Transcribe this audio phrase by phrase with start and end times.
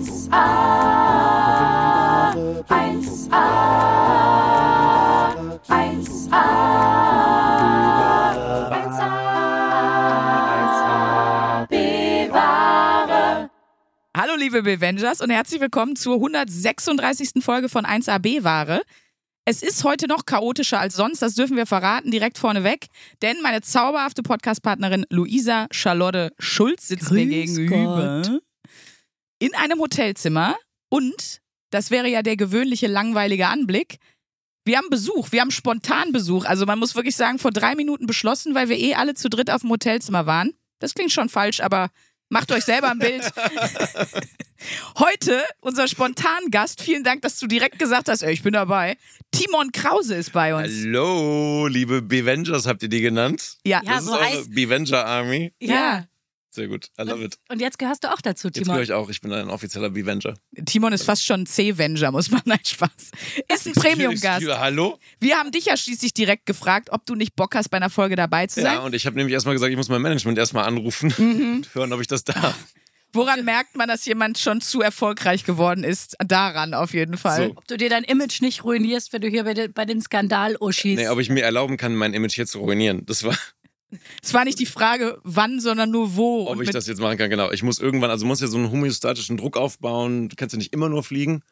[0.00, 0.32] 1a,
[2.68, 3.44] 1a,
[5.68, 6.44] 1a,
[10.40, 13.50] 1a, bewahre.
[14.16, 17.44] Hallo liebe Bevengers und herzlich willkommen zur 136.
[17.44, 18.80] Folge von 1AB Ware.
[19.44, 22.86] Es ist heute noch chaotischer als sonst, das dürfen wir verraten, direkt vorneweg,
[23.20, 28.42] denn meine zauberhafte Podcastpartnerin Luisa Charlotte Schulz sitzt mir Grüß gegenüber Gott.
[29.40, 30.56] In einem Hotelzimmer
[30.88, 33.98] und, das wäre ja der gewöhnliche langweilige Anblick,
[34.64, 38.06] wir haben Besuch, wir haben spontan Besuch, also man muss wirklich sagen, vor drei Minuten
[38.06, 40.52] beschlossen, weil wir eh alle zu dritt auf dem Hotelzimmer waren.
[40.78, 41.90] Das klingt schon falsch, aber
[42.28, 43.22] macht euch selber ein Bild.
[44.98, 46.82] Heute unser Spontan-Gast.
[46.82, 48.96] Vielen Dank, dass du direkt gesagt hast, ey, ich bin dabei.
[49.30, 50.70] Timon Krause ist bei uns.
[50.84, 53.56] Hallo, liebe Bevengers, habt ihr die genannt?
[53.64, 55.52] Ja, Ja, das so ist eure heißt- Bevenger Army.
[55.60, 56.04] ja.
[56.52, 57.38] Sehr gut, I love it.
[57.48, 58.72] Und jetzt gehörst du auch dazu, Jetzt Timon.
[58.74, 60.34] gehöre ich auch, ich bin ein offizieller Bevenger.
[60.66, 62.42] Timon ist fast schon ein C-Venger, muss man.
[62.44, 62.90] Nein, Spaß.
[63.54, 64.46] Ist ein Premium-Gast.
[64.58, 64.98] Hallo?
[65.20, 68.16] Wir haben dich ja schließlich direkt gefragt, ob du nicht Bock hast, bei einer Folge
[68.16, 68.72] dabei zu sein.
[68.74, 71.56] Ja, und ich habe nämlich erstmal gesagt, ich muss mein Management erstmal anrufen Mhm.
[71.58, 72.56] und hören, ob ich das darf.
[73.12, 76.16] Woran merkt man, dass jemand schon zu erfolgreich geworden ist?
[76.24, 77.46] Daran auf jeden Fall.
[77.48, 77.50] So.
[77.56, 80.96] Ob du dir dein Image nicht ruinierst, wenn du hier bei, den- bei den Skandal-Uschis.
[80.96, 83.04] Nee, ob ich mir erlauben kann, mein Image hier zu ruinieren.
[83.06, 83.36] Das war,
[84.22, 86.46] Es war nicht die Frage, wann, sondern nur wo.
[86.46, 87.50] ob ich das jetzt machen kann, genau.
[87.50, 90.28] Ich muss irgendwann, also muss ja so einen homöostatischen Druck aufbauen.
[90.28, 91.42] Du kannst ja nicht immer nur fliegen.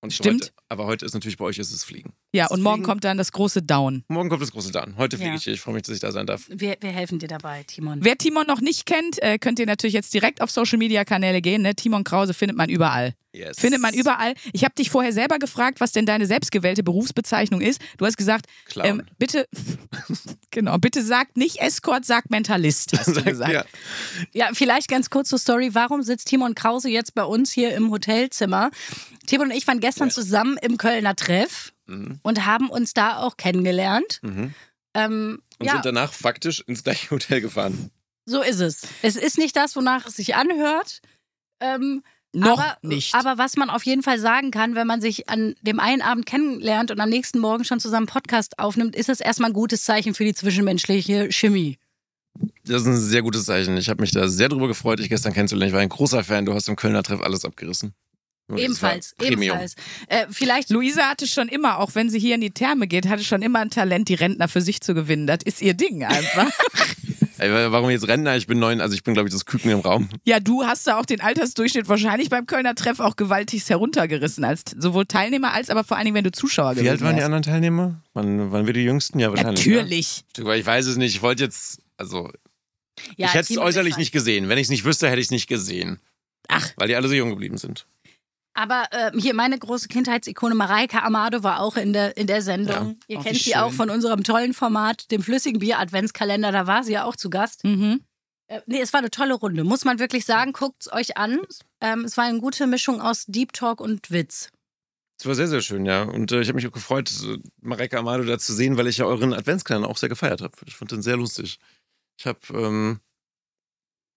[0.00, 0.42] Und Stimmt.
[0.42, 2.14] Heute, aber heute ist natürlich bei euch ist es Fliegen.
[2.34, 4.04] Ja, und morgen kommt dann das große Down.
[4.08, 4.96] Morgen kommt das große Dan.
[4.96, 5.36] Heute fliege Ja.
[5.36, 5.54] ich hier.
[5.54, 6.42] Ich freue mich, dass ich da sein darf.
[6.48, 8.00] wir, wir helfen dir dabei, Timon.
[8.02, 11.40] Wer Timon noch nicht kennt, äh, könnt ihr natürlich jetzt direkt auf Social Media Kanäle
[11.40, 11.62] gehen.
[11.62, 11.74] Ne?
[11.74, 13.14] Timon Krause findet man überall.
[13.32, 13.58] Yes.
[13.58, 14.34] Findet man überall.
[14.52, 17.80] Ich habe dich vorher selber gefragt, was denn deine selbstgewählte Berufsbezeichnung ist.
[17.98, 18.86] Du hast gesagt, Clown.
[18.86, 19.48] ähm, bitte,
[20.52, 23.52] genau, bitte sagt nicht Escort, sag Mentalist, hast du gesagt.
[23.52, 23.64] ja.
[24.32, 25.70] Ja, vielleicht ganz kurz zur Story.
[25.74, 28.70] Warum sitzt Timon Krause jetzt bei uns hier im Hotelzimmer?
[29.26, 32.18] Timon und ich waren gestern zusammen im Kölner Treff Mhm.
[32.22, 34.20] und haben uns da auch kennengelernt.
[34.22, 34.54] Mhm.
[34.94, 37.90] Ähm, Und ja, sind danach faktisch ins gleiche Hotel gefahren.
[38.26, 38.82] so ist es.
[39.02, 41.00] Es ist nicht das, wonach es sich anhört.
[41.60, 43.14] Ähm, Noch aber, nicht.
[43.14, 46.26] Aber was man auf jeden Fall sagen kann, wenn man sich an dem einen Abend
[46.26, 50.14] kennenlernt und am nächsten Morgen schon zusammen Podcast aufnimmt, ist es erstmal ein gutes Zeichen
[50.14, 51.78] für die zwischenmenschliche Chemie.
[52.64, 53.76] Das ist ein sehr gutes Zeichen.
[53.76, 55.68] Ich habe mich da sehr drüber gefreut, dich gestern kennenzulernen.
[55.68, 56.44] Ich war ein großer Fan.
[56.46, 57.94] Du hast im Kölner Treff alles abgerissen.
[58.54, 59.74] Ebenfalls, ebenfalls.
[60.08, 63.24] Äh, vielleicht Luisa hatte schon immer, auch wenn sie hier in die Therme geht, hatte
[63.24, 65.26] schon immer ein Talent, die Rentner für sich zu gewinnen.
[65.26, 66.50] Das ist ihr Ding einfach.
[67.38, 68.36] Ey, warum jetzt Rentner?
[68.36, 70.08] Ich bin neun, also ich bin, glaube ich, das Küken im Raum.
[70.24, 74.62] ja, du hast da auch den Altersdurchschnitt wahrscheinlich beim Kölner Treff auch gewaltig heruntergerissen, als
[74.78, 77.22] sowohl Teilnehmer als aber vor allen Dingen, wenn du Zuschauer Wie gewesen alt waren die
[77.22, 78.00] anderen Teilnehmer?
[78.12, 79.18] Wann waren wir die Jüngsten?
[79.18, 79.66] Ja, wahrscheinlich.
[79.66, 80.24] Natürlich.
[80.38, 80.44] Ne?
[80.44, 81.16] Weil Ich weiß es nicht.
[81.16, 82.30] Ich wollte jetzt, also,
[83.16, 84.48] ja, ich hätte es äußerlich nicht gesehen.
[84.48, 85.98] Wenn ich es nicht wüsste, hätte ich es nicht gesehen.
[86.48, 86.70] Ach.
[86.76, 87.86] Weil die alle so jung geblieben sind.
[88.54, 92.98] Aber äh, hier meine große Kindheitsikone Mareike Amado war auch in der, in der Sendung.
[93.08, 93.56] Ihr Oh, wie kennt sie schön.
[93.60, 96.52] auch von unserem tollen Format, dem Flüssigen Bier Adventskalender.
[96.52, 97.64] Da war sie ja auch zu Gast.
[97.64, 98.04] Mhm.
[98.46, 100.52] Äh, nee, es war eine tolle Runde, muss man wirklich sagen.
[100.52, 101.40] Guckt es euch an.
[101.80, 104.50] Ähm, es war eine gute Mischung aus Deep Talk und Witz.
[105.18, 106.02] Es war sehr, sehr schön, ja.
[106.02, 108.98] Und äh, ich habe mich auch gefreut, äh, Mareka Amado da zu sehen, weil ich
[108.98, 110.52] ja euren Adventskalender auch sehr gefeiert habe.
[110.66, 111.58] Ich fand den sehr lustig.
[112.18, 113.00] Ich habe ähm,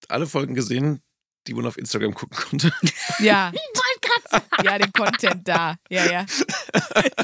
[0.09, 1.01] alle Folgen gesehen,
[1.47, 2.73] die man auf Instagram gucken konnte.
[3.19, 3.51] Ja.
[4.63, 5.75] Ja, den Content da.
[5.89, 6.25] Ja, ja.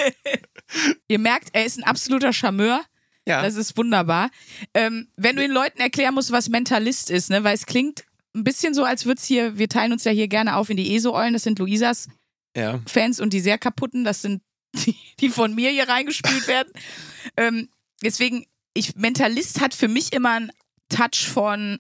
[1.08, 2.84] Ihr merkt, er ist ein absoluter Charmeur.
[3.28, 3.42] Ja.
[3.42, 4.30] Das ist wunderbar.
[4.74, 8.04] Ähm, wenn du den Leuten erklären musst, was Mentalist ist, ne, weil es klingt
[8.36, 10.78] ein bisschen so, als würde es hier, wir teilen uns ja hier gerne auf in
[10.78, 12.08] die ESO-Eulen, das sind Luisas
[12.56, 12.82] ja.
[12.86, 14.42] Fans und die sehr kaputten, das sind
[14.74, 16.72] die, die von mir hier reingespielt werden.
[17.38, 17.70] Ähm,
[18.04, 20.52] deswegen, ich, Mentalist hat für mich immer einen
[20.90, 21.80] Touch von,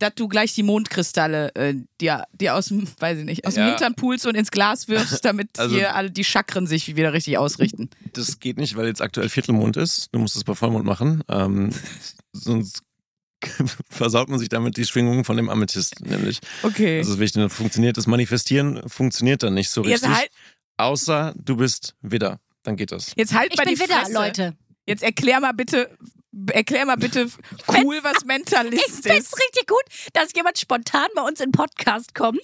[0.00, 3.62] dass du gleich die Mondkristalle äh, dir, dir aus dem, weiß ich nicht, aus dem
[3.64, 3.68] Ja.
[3.70, 7.38] Hintern pulst und ins Glas wirfst, damit Also- hier alle die Chakren sich wieder richtig
[7.38, 7.88] ausrichten.
[8.14, 10.08] Das geht nicht, weil jetzt aktuell Viertelmond ist.
[10.12, 11.22] Du musst es bei Vollmond machen.
[11.28, 11.70] Ähm,
[12.32, 12.82] sonst
[13.88, 16.40] versaut man sich damit die Schwingungen von dem Amethyst, nämlich.
[16.62, 16.98] Okay.
[16.98, 17.50] Das ist wichtig.
[17.52, 20.18] Funktioniert das Manifestieren, funktioniert dann nicht so Jetzt richtig.
[20.18, 20.30] halt,
[20.76, 22.40] Außer du bist Widder.
[22.62, 23.12] Dann geht das.
[23.16, 24.12] jetzt halt Ich mal bin die Fresse.
[24.12, 24.56] Leute.
[24.86, 25.90] Jetzt erklär mal bitte,
[26.52, 27.28] erklär mal bitte
[27.68, 29.38] cool, was Mentalist Ich find's ist.
[29.38, 29.82] richtig gut,
[30.12, 32.40] dass jemand spontan bei uns in den Podcast kommt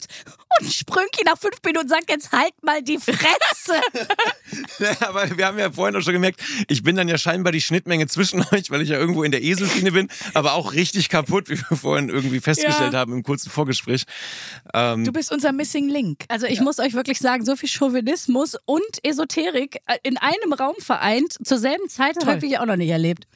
[0.61, 3.81] und Sprünki nach fünf Minuten sagt, jetzt halt mal die Fresse.
[5.01, 8.07] Aber wir haben ja vorhin auch schon gemerkt, ich bin dann ja scheinbar die Schnittmenge
[8.07, 11.59] zwischen euch, weil ich ja irgendwo in der Eselschiene bin, aber auch richtig kaputt, wie
[11.59, 13.01] wir vorhin irgendwie festgestellt Ja.
[13.01, 14.05] haben im kurzen Vorgespräch.
[14.75, 16.25] Ähm, Du bist unser Missing Link.
[16.29, 20.75] Also ich muss euch wirklich sagen, so viel Chauvinismus und Esoterik äh, in einem Raum
[20.79, 23.27] vereint, zur selben Zeit habe ich auch noch nicht erlebt.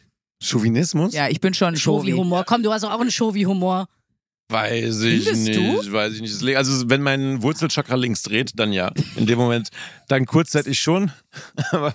[0.43, 1.13] Chauvinismus?
[1.13, 1.77] Ja, ich bin schon.
[1.77, 2.45] Chauvi-Humor.
[2.45, 3.87] Komm, du hast doch auch einen Chauvi-Humor.
[4.49, 5.93] Weiß ich Findest nicht, du?
[5.93, 6.57] weiß ich nicht.
[6.57, 8.91] Also wenn mein Wurzelchakra links dreht, dann ja.
[9.17, 9.69] In dem Moment,
[10.09, 11.13] dann kurzzeitig schon.
[11.71, 11.95] Aber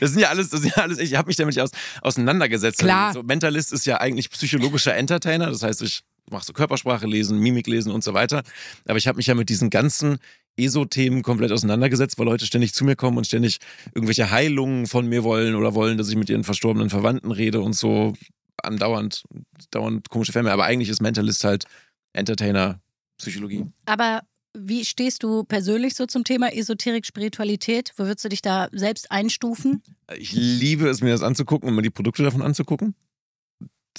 [0.00, 1.70] das sind ja alles, das sind ja alles, ich habe mich damit aus,
[2.00, 2.78] auseinandergesetzt.
[2.78, 3.12] Klar.
[3.12, 5.50] So, Mentalist ist ja eigentlich psychologischer Entertainer.
[5.50, 8.42] Das heißt, ich mache so Körpersprache lesen, Mimik lesen und so weiter.
[8.86, 10.18] Aber ich habe mich ja mit diesen ganzen
[10.56, 13.58] ESO-Themen komplett auseinandergesetzt, weil Leute ständig zu mir kommen und ständig
[13.94, 17.74] irgendwelche Heilungen von mir wollen oder wollen, dass ich mit ihren verstorbenen Verwandten rede und
[17.74, 18.14] so
[18.62, 19.24] andauernd,
[19.70, 20.52] dauernd komische Filme.
[20.52, 21.64] Aber eigentlich ist Mentalist halt
[22.12, 22.80] Entertainer,
[23.18, 23.66] Psychologie.
[23.84, 24.22] Aber
[24.58, 27.92] wie stehst du persönlich so zum Thema Esoterik, Spiritualität?
[27.96, 29.82] Wo würdest du dich da selbst einstufen?
[30.16, 32.94] Ich liebe es, mir das anzugucken und mir die Produkte davon anzugucken.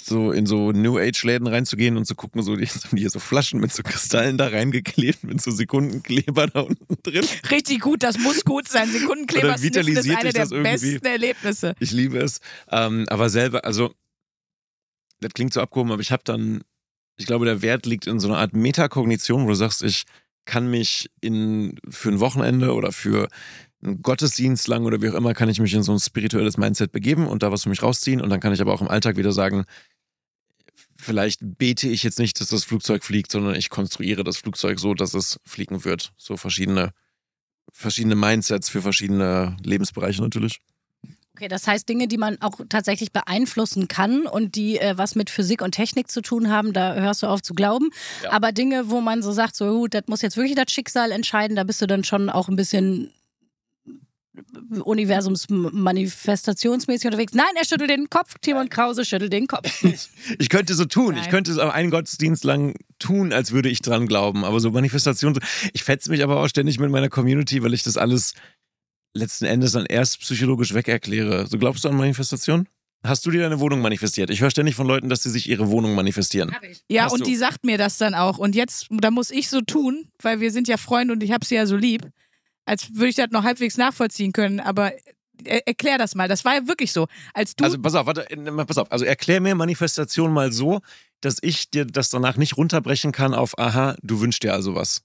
[0.00, 3.60] So in so New Age-Läden reinzugehen und zu gucken, so die haben hier so Flaschen
[3.60, 7.24] mit so Kristallen da reingeklebt, mit so Sekundenkleber da unten drin.
[7.50, 8.88] Richtig gut, das muss gut sein.
[8.90, 11.74] Sekundenkleber ist eine der besten Erlebnisse.
[11.80, 12.40] Ich liebe es.
[12.70, 13.92] Ähm, aber selber, also,
[15.20, 16.62] das klingt so abgehoben, aber ich habe dann,
[17.16, 20.04] ich glaube, der Wert liegt in so einer Art Metakognition, wo du sagst, ich
[20.44, 23.28] kann mich in, für ein Wochenende oder für
[23.82, 26.92] einen Gottesdienst lang oder wie auch immer, kann ich mich in so ein spirituelles Mindset
[26.92, 28.20] begeben und da was für mich rausziehen.
[28.20, 29.64] Und dann kann ich aber auch im Alltag wieder sagen,
[30.96, 34.94] vielleicht bete ich jetzt nicht, dass das Flugzeug fliegt, sondern ich konstruiere das Flugzeug so,
[34.94, 36.12] dass es fliegen wird.
[36.16, 36.92] So verschiedene,
[37.72, 40.60] verschiedene Mindsets für verschiedene Lebensbereiche natürlich.
[41.38, 45.30] Okay, das heißt Dinge, die man auch tatsächlich beeinflussen kann und die äh, was mit
[45.30, 47.90] Physik und Technik zu tun haben, da hörst du auf zu glauben.
[48.24, 48.32] Ja.
[48.32, 51.54] Aber Dinge, wo man so sagt, so gut, das muss jetzt wirklich das Schicksal entscheiden,
[51.54, 53.12] da bist du dann schon auch ein bisschen
[54.84, 57.32] Universumsmanifestationsmäßig unterwegs.
[57.34, 58.34] Nein, er schüttelt den Kopf.
[58.40, 59.68] Timon Krause schüttelt den Kopf.
[60.38, 61.14] Ich könnte so tun.
[61.16, 61.30] Ich Nein.
[61.30, 64.44] könnte es aber einen Gottesdienst lang tun, als würde ich dran glauben.
[64.44, 65.38] Aber so Manifestation.
[65.72, 68.34] Ich fetze mich aber auch ständig mit meiner Community, weil ich das alles
[69.14, 71.46] letzten Endes dann erst psychologisch wegerkläre.
[71.46, 72.68] So glaubst du an Manifestation?
[73.04, 74.28] Hast du dir deine Wohnung manifestiert?
[74.30, 76.54] Ich höre ständig von Leuten, dass sie sich ihre Wohnung manifestieren.
[76.68, 76.82] ich.
[76.88, 77.24] Ja, Hast und du.
[77.26, 78.38] die sagt mir das dann auch.
[78.38, 81.46] Und jetzt, da muss ich so tun, weil wir sind ja Freunde und ich habe
[81.46, 82.02] sie ja so lieb,
[82.68, 84.60] als würde ich das noch halbwegs nachvollziehen können.
[84.60, 84.92] Aber
[85.44, 86.28] er, erklär das mal.
[86.28, 87.06] Das war ja wirklich so.
[87.34, 87.64] Als du.
[87.64, 88.26] Also pass auf, warte,
[88.66, 88.92] pass auf.
[88.92, 90.80] Also erklär mir Manifestation mal so,
[91.20, 95.02] dass ich dir das danach nicht runterbrechen kann auf, aha, du wünschst dir also was.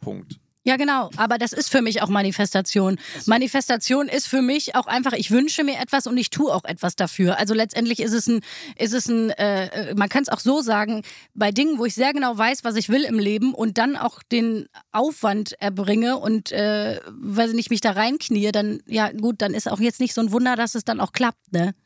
[0.00, 0.38] Punkt.
[0.66, 1.10] Ja, genau.
[1.16, 2.98] Aber das ist für mich auch Manifestation.
[3.26, 6.96] Manifestation ist für mich auch einfach, ich wünsche mir etwas und ich tue auch etwas
[6.96, 7.38] dafür.
[7.38, 8.40] Also letztendlich ist es ein,
[8.76, 11.02] ist es ein, äh, äh, man kann es auch so sagen,
[11.34, 14.24] bei Dingen, wo ich sehr genau weiß, was ich will im Leben und dann auch
[14.24, 19.54] den Aufwand erbringe und äh, weiß ich nicht, mich da reinknie, dann, ja gut, dann
[19.54, 21.76] ist auch jetzt nicht so ein Wunder, dass es dann auch klappt, ne?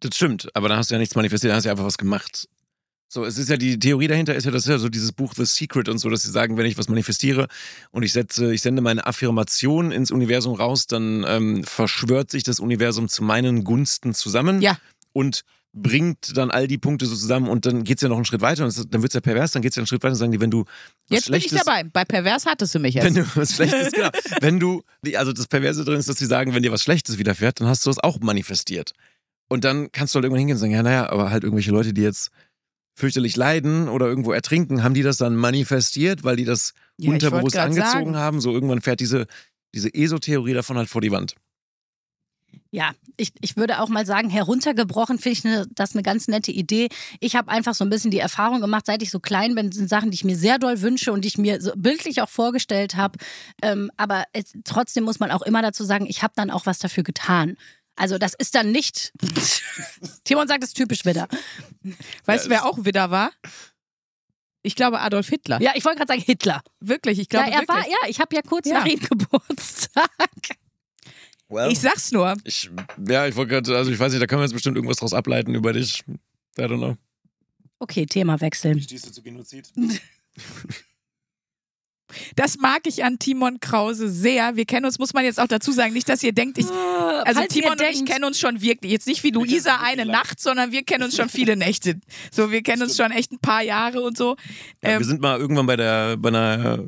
[0.00, 1.96] Das stimmt, aber dann hast du ja nichts manifestiert, dann hast du ja einfach was
[1.96, 2.48] gemacht.
[3.14, 5.34] So, es ist ja die Theorie dahinter ist ja, das ist ja so dieses Buch
[5.36, 7.46] The Secret und so, dass sie sagen, wenn ich was manifestiere
[7.90, 12.58] und ich setze, ich sende meine Affirmation ins Universum raus, dann ähm, verschwört sich das
[12.58, 14.78] Universum zu meinen Gunsten zusammen Ja.
[15.12, 15.42] und
[15.74, 18.62] bringt dann all die Punkte so zusammen und dann geht's ja noch einen Schritt weiter
[18.62, 20.40] und es, dann wird's ja pervers, dann geht's ja einen Schritt weiter und sagen die,
[20.40, 20.70] wenn du was
[21.10, 21.84] jetzt bin ich Schlechtes dabei.
[21.84, 23.36] Bei Pervers hattest du mich wenn jetzt.
[23.36, 24.08] du was Schlechtes, genau.
[24.40, 24.84] Wenn du,
[25.16, 27.84] also das Perverse drin ist, dass sie sagen, wenn dir was Schlechtes widerfährt, dann hast
[27.84, 28.92] du das auch manifestiert.
[29.50, 31.92] Und dann kannst du halt irgendwann hingehen und sagen, ja, naja, aber halt irgendwelche Leute,
[31.92, 32.30] die jetzt
[32.94, 37.56] fürchterlich leiden oder irgendwo ertrinken, haben die das dann manifestiert, weil die das Ja, unterbewusst
[37.56, 38.16] angezogen sagen.
[38.16, 38.40] haben.
[38.40, 39.26] So irgendwann fährt diese,
[39.74, 41.34] diese ESO-Theorie davon halt vor die Wand.
[42.74, 46.50] Ja, ich, ich würde auch mal sagen, heruntergebrochen finde ich ne, das eine ganz nette
[46.50, 46.88] Idee.
[47.20, 49.90] Ich habe einfach so ein bisschen die Erfahrung gemacht, seit ich so klein bin, sind
[49.90, 52.96] Sachen, die ich mir sehr doll wünsche und die ich mir so bildlich auch vorgestellt
[52.96, 53.18] habe.
[53.62, 56.78] Ähm, aber es, trotzdem muss man auch immer dazu sagen, ich habe dann auch was
[56.78, 57.56] dafür getan.
[57.96, 59.12] Also das ist dann nicht.
[60.24, 61.28] Timon sagt, es ist typisch wieder.
[62.24, 63.30] Weißt du, wer auch wieder war?
[64.62, 65.60] Ich glaube Adolf Hitler.
[65.60, 66.62] Ja, ich wollte gerade sagen Hitler.
[66.80, 67.76] Wirklich, ich glaube ja, er wirklich.
[67.78, 68.78] war, ja, ich habe ja kurz Ja.
[68.80, 70.08] nach ihm Geburtstag.
[71.68, 72.34] Ich sag's nur.
[72.44, 72.70] Ich,
[73.06, 75.12] ja, ich wollte gerade, also ich weiß nicht, da können wir jetzt bestimmt irgendwas draus
[75.12, 76.02] ableiten über dich.
[76.58, 76.96] I don't know.
[77.78, 78.80] Okay, Thema wechseln.
[78.80, 79.70] Stehst du zu Genozid?
[82.36, 84.56] Das mag ich an Timon Krause sehr.
[84.56, 87.40] Wir kennen uns, muss man jetzt auch dazu sagen, nicht, dass ihr denkt, ich, also
[87.40, 88.92] Falls Timon und ich kennen uns schon wirklich.
[88.92, 92.00] Jetzt nicht wie Luisa eine Nacht, sondern wir kennen uns schon viele Nächte.
[92.30, 94.36] So, wir kennen uns schon echt ein paar Jahre und so.
[94.82, 96.86] Ja, Ähm, wir sind mal irgendwann bei der bei einer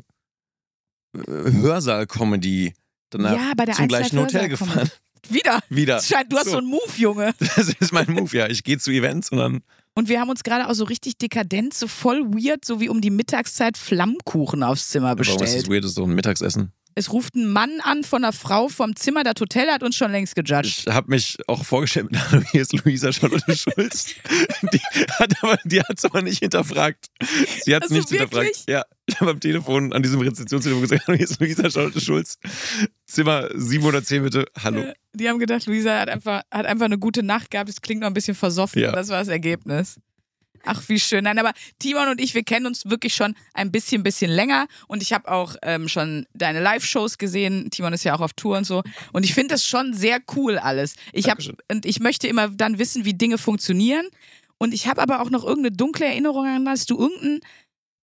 [1.15, 2.73] äh, Hörsaal-Comedy
[3.09, 4.89] danach Ja, bei der zum gleichen Hotel gefahren.
[5.29, 5.59] Wieder.
[5.69, 5.97] Wieder.
[5.97, 6.51] Es scheint, du hast so.
[6.51, 6.57] So.
[6.57, 7.33] einen Move, Junge.
[7.55, 8.47] Das ist mein Move, ja.
[8.47, 9.61] Ich gehe zu Events und dann.
[9.93, 12.99] Und wir haben uns gerade auch so richtig dekadent, so voll weird, so wie um
[12.99, 15.69] die Mittagszeit Flammkuchen aufs Zimmer Warum ist das bestellt.
[15.69, 15.83] weird?
[15.85, 16.71] Das ist so ein Mittagsessen.
[16.97, 19.23] Es ruft ein Mann an von einer Frau vom Zimmer.
[19.25, 20.85] Das Hotel hat uns schon längst gejudged.
[20.87, 22.07] Ich habe mich auch vorgestellt
[22.51, 24.15] hier ist Luisa Charlotte Schulz.
[24.71, 24.79] Die
[25.19, 27.07] hat aber, die hat's aber nicht hinterfragt.
[27.63, 28.33] Sie hat es Also nicht hinterfragt.
[28.45, 28.63] wirklich?
[28.69, 32.37] Ja, ich habe am Telefon, an diesem Rezeptionstelefon gesagt, hier ist Luisa Charlotte Schulz.
[33.05, 34.45] Zimmer 710 bitte.
[34.63, 34.79] Hallo.
[34.81, 37.69] Äh, Die haben gedacht, Luisa hat einfach, hat einfach eine gute Nacht gehabt.
[37.69, 38.81] Es klingt noch ein bisschen versoffen.
[38.81, 38.93] Ja.
[38.93, 39.99] Das war das Ergebnis.
[40.65, 41.23] Ach, wie schön.
[41.23, 44.67] Nein, aber Timon und ich, wir kennen uns wirklich schon ein bisschen, bisschen länger.
[44.87, 47.69] Und ich habe auch ähm, schon deine Live-Shows gesehen.
[47.71, 48.83] Timon ist ja auch auf Tour und so.
[49.13, 50.95] Und ich finde das schon sehr cool alles.
[51.13, 51.57] Ich hab, Dankeschön.
[51.71, 54.05] und ich möchte immer dann wissen, wie Dinge funktionieren.
[54.57, 57.41] Und ich habe aber auch noch irgendeine dunkle Erinnerung an, dass du irgendeinen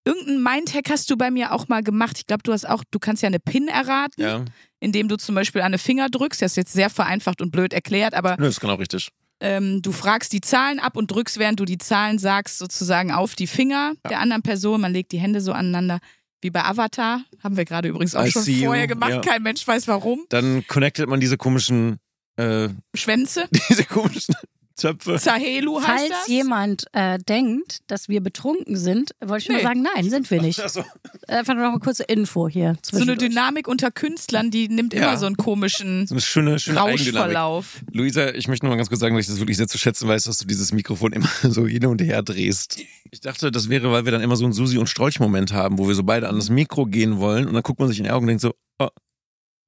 [0.06, 2.18] irgendein Mindhack hast du bei mir auch mal gemacht.
[2.18, 4.46] Ich glaube, du hast auch, du kannst ja eine PIN erraten, Ja,
[4.80, 6.41] indem du zum Beispiel an eine Finger drückst.
[6.41, 9.10] Das ist jetzt sehr vereinfacht und blöd erklärt, aber Nö, ist genau richtig.
[9.41, 13.36] Ähm, du fragst die Zahlen ab und drückst, während du die Zahlen sagst, sozusagen auf
[13.36, 14.79] die Finger der anderen Person.
[14.81, 16.00] Man legt die Hände so aneinander.
[16.43, 17.24] Wie bei Avatar.
[17.43, 18.65] Haben wir gerade übrigens auch I schon you.
[18.65, 19.12] vorher gemacht.
[19.12, 19.21] Ja.
[19.21, 20.25] Kein Mensch weiß warum.
[20.29, 21.98] Dann connectet man diese komischen,
[22.38, 23.48] äh, Schwänze.
[23.69, 24.36] diese komischen
[24.82, 25.18] Zöpfe.
[25.20, 26.28] Zahelu heißt Falls das.
[26.28, 29.64] jemand äh, denkt, dass wir betrunken sind, wollte ich nur Nee.
[29.64, 30.60] sagen, nein, sind wir nicht.
[30.60, 30.84] Achso.
[31.28, 32.78] Einfach nur noch eine kurze Info hier.
[32.84, 33.16] so eine.
[33.16, 35.04] Dynamik unter Künstlern, die nimmt Ja.
[35.10, 36.80] immer so einen komischen So eine schöne, schöne.
[36.80, 37.82] Rauschverlauf.
[37.92, 40.08] Luisa, ich möchte noch mal ganz kurz sagen, dass ich das wirklich sehr zu schätzen
[40.08, 42.80] weiß, dass du dieses Mikrofon immer so hin und her drehst.
[43.12, 45.88] Ich dachte, das wäre, weil wir dann immer so einen Susi- und Strolch-Moment haben, wo
[45.88, 48.12] wir so beide an das Mikro gehen wollen und dann guckt man sich in die
[48.12, 48.88] Augen und denkt so, oh,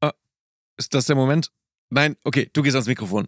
[0.02, 0.10] oh,
[0.78, 1.50] ist das der Moment?
[1.90, 3.28] Nein, okay, du gehst ans Mikrofon.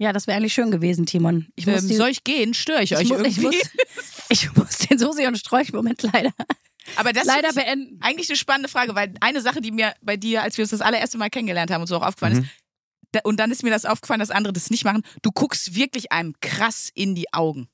[0.00, 1.48] Ja, das wäre eigentlich schön gewesen, Timon.
[1.56, 2.54] Ich muss, Ähm, die, soll ich gehen?
[2.54, 3.58] Störe ich, ich, euch mu ich, irgendwie?
[3.58, 3.70] muss,
[4.30, 6.32] ich muss den Susi und Sträuch-Moment leider,
[6.96, 7.98] Aber das leider ich beenden.
[8.00, 10.80] eigentlich eine spannende Frage, weil eine Sache, die mir bei dir, als wir uns das
[10.80, 12.42] allererste Mal kennengelernt haben und so auch aufgefallen Mhm.
[12.44, 12.50] ist,
[13.12, 16.12] da, und dann ist mir das aufgefallen, dass andere das nicht machen, du guckst wirklich
[16.12, 17.68] einem krass in die Augen.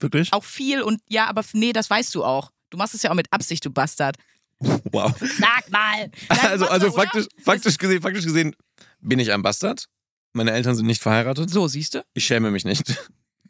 [0.00, 0.32] Wirklich?
[0.34, 2.50] Auch viel und ja, aber nee, das weißt du auch.
[2.70, 4.16] Du machst es ja auch mit Absicht, du Bastard.
[4.58, 5.14] Wow.
[5.38, 6.10] Sag mal.
[6.28, 6.94] Also, Wasser, also oder?
[6.94, 8.54] faktisch, faktisch gesehen, faktisch gesehen
[9.00, 9.86] bin ich ein Bastard.
[10.32, 11.50] Meine Eltern sind nicht verheiratet.
[11.50, 12.04] So, siehst du?
[12.14, 12.84] Ich schäme mich nicht.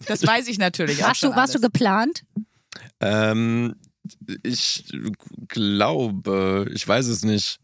[0.06, 2.24] Das weiß ich natürlich auch Warst schon du, warst du geplant?
[3.00, 3.76] Ähm,
[4.42, 4.90] ich
[5.48, 7.58] glaube, ich weiß es nicht.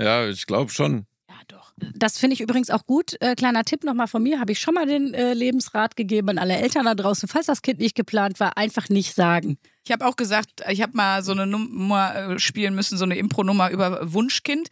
[0.00, 1.06] Ja, ich glaube schon.
[1.28, 1.72] Ja, doch.
[1.76, 3.20] Das finde ich übrigens auch gut.
[3.20, 6.38] Äh, kleiner Tipp nochmal von mir, habe ich schon mal den äh, Lebensrat gegeben an
[6.38, 7.28] alle Eltern da draußen.
[7.28, 9.58] Falls das Kind nicht geplant war, einfach nicht sagen.
[9.84, 13.16] Ich habe auch gesagt, ich habe mal so eine Nummer äh, spielen müssen, so eine
[13.16, 14.68] Impro-Nummer über Wunschkind.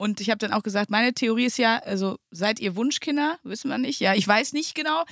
[0.00, 3.38] Und ich habe dann auch gesagt, meine Theorie ist ja, also seid ihr Wunschkinder?
[3.42, 4.00] Wissen wir nicht.
[4.00, 5.04] Ja, ich weiß nicht genau.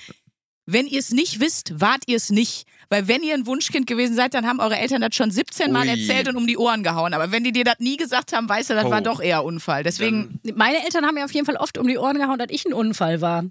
[0.71, 2.67] Wenn ihr es nicht wisst, wart ihr es nicht.
[2.91, 5.87] Weil wenn ihr ein Wunschkind gewesen seid, dann haben eure Eltern das schon 17 Mal
[5.89, 5.91] Ui.
[5.99, 7.15] erzählt und um die Ohren gehauen.
[7.15, 8.91] Aber wenn die dir das nie gesagt haben, weißt du, das Oh.
[8.91, 9.83] war doch eher Unfall.
[9.83, 12.67] Deswegen, Meine Eltern haben mir auf jeden Fall oft um die Ohren gehauen, dass ich
[12.67, 13.45] ein Unfall war.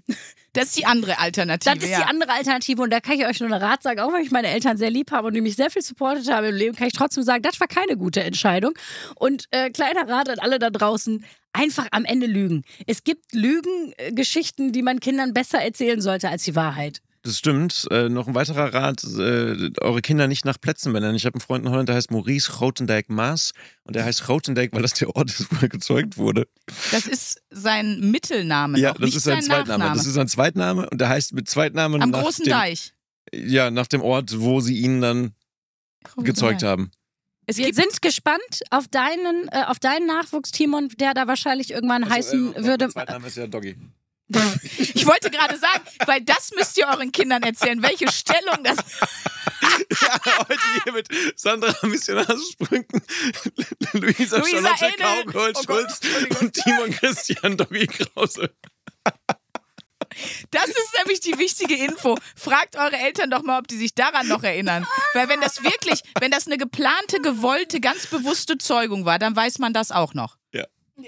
[0.52, 1.74] das ist die andere Alternative.
[1.74, 1.98] Das ist ja.
[1.98, 4.30] die andere Alternative und da kann ich euch nur einen Rat sagen, auch wenn ich
[4.30, 6.86] meine Eltern sehr lieb habe und die mich sehr viel supportet haben im Leben, kann
[6.86, 8.74] ich trotzdem sagen, das war keine gute Entscheidung.
[9.16, 12.62] Und äh, kleiner Rat an alle da draußen, einfach am Ende lügen.
[12.86, 17.00] Es gibt Lügengeschichten, die man Kindern besser erzählen sollte als die Wahrheit.
[17.22, 17.86] Das stimmt.
[17.90, 21.16] Äh, noch ein weiterer Rat, äh, eure Kinder nicht nach Plätzen benennen.
[21.16, 23.52] Ich habe einen Freund in Holland, der heißt Maurice Grotendijk Maas.
[23.84, 26.46] Und der heißt Grotendijk, weil das der Ort ist, wo er gezeugt wurde.
[26.92, 28.78] Das ist sein Mittelname.
[28.78, 29.78] ja, noch, das nicht ist sein Zweitname.
[29.78, 29.96] Nachname.
[29.96, 32.92] Das ist sein Zweitname und der heißt mit Zweitnamen Am nach großen dem, Deich.
[33.34, 35.32] Ja, nach dem Ort, wo sie ihn dann
[36.16, 36.90] gezeugt haben.
[37.46, 42.08] Es Wir sind gespannt auf deinen, äh, auf deinen Nachwuchs, Timon, der da wahrscheinlich irgendwann
[42.08, 42.84] heißen Also, äh, würde.
[42.86, 43.76] Mein Zweitname ist ja Doggy.
[44.78, 48.76] Ich wollte gerade sagen, weil das müsst ihr euren Kindern erzählen, welche Stellung das.
[50.02, 52.86] Ja, heute hier mit Sandra Missionarssprüngen,
[53.92, 55.24] Luisa, Luisa Charlotte Engel.
[55.24, 56.00] Kaugold Oh Schulz
[56.40, 58.50] und Timon Christian Doggy Krause.
[60.50, 62.16] Das ist nämlich die wichtige Info.
[62.36, 64.86] Fragt eure Eltern doch mal, ob die sich daran noch erinnern.
[65.14, 69.58] Weil wenn das wirklich, wenn das eine geplante, gewollte, ganz bewusste Zeugung war, dann weiß
[69.58, 70.37] man das auch noch.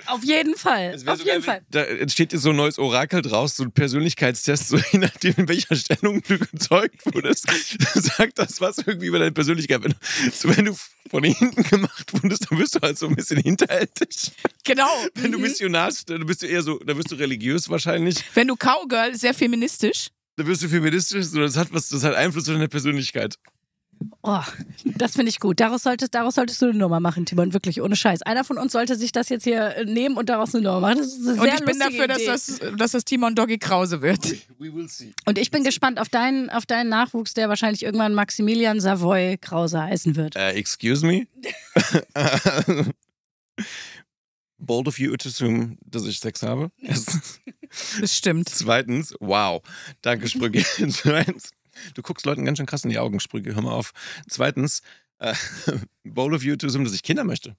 [0.06, 0.94] Auf jeden Fall.
[0.94, 1.62] Auf sogar, jeden Fall.
[1.70, 5.74] Da entsteht so ein neues Orakel draus, so ein Persönlichkeitstest, so je nachdem, in welcher
[5.74, 7.46] Stellung du gezeugt wurdest,
[7.94, 9.82] sagt das was irgendwie über deine Persönlichkeit.
[9.82, 10.76] Wenn, du- so, wenn du
[11.10, 14.32] von hinten gemacht wurdest, dann bist du halt so ein bisschen hinterhältig.
[14.64, 14.88] Genau.
[15.14, 18.16] Wenn du missionarst, dann bist du eher so, dann bist du religiös wahrscheinlich.
[18.34, 20.08] Wenn du Cowgirl, sehr feministisch.
[20.36, 23.36] Dann wirst du feministisch, so, das hat was, das hat Einfluss auf deine Persönlichkeit.
[24.22, 24.42] Oh,
[24.84, 25.60] das finde ich gut.
[25.60, 27.52] Daraus solltest, daraus solltest du eine Nummer machen, Timon.
[27.52, 28.22] Wirklich, ohne Scheiß.
[28.22, 30.98] Einer von uns sollte sich das jetzt hier äh, nehmen und daraus eine Nummer machen.
[30.98, 34.02] Das ist eine Und sehr ich bin dafür, dass das, dass das Timon Doggy Krause
[34.02, 34.24] wird.
[34.58, 35.14] We will see.
[35.26, 39.82] Und ich bin gespannt auf deinen, auf deinen Nachwuchs, der wahrscheinlich irgendwann Maximilian Savoy Krause
[39.82, 40.36] heißen wird.
[40.36, 41.26] Uh, excuse me?
[44.58, 46.70] Bold of you to assume, dass ich Sex habe.
[46.78, 47.40] Erstens.
[48.00, 48.48] Das stimmt.
[48.48, 49.62] Zweitens, wow.
[50.02, 50.64] Danke, Sprügge.
[51.94, 53.54] Du guckst Leuten ganz schön krass in die Augen, Sprügge.
[53.54, 53.92] Hör mal auf.
[54.28, 54.82] Zweitens,
[55.18, 55.34] äh,
[56.04, 57.56] bold of you to assume, dass ich Kinder möchte.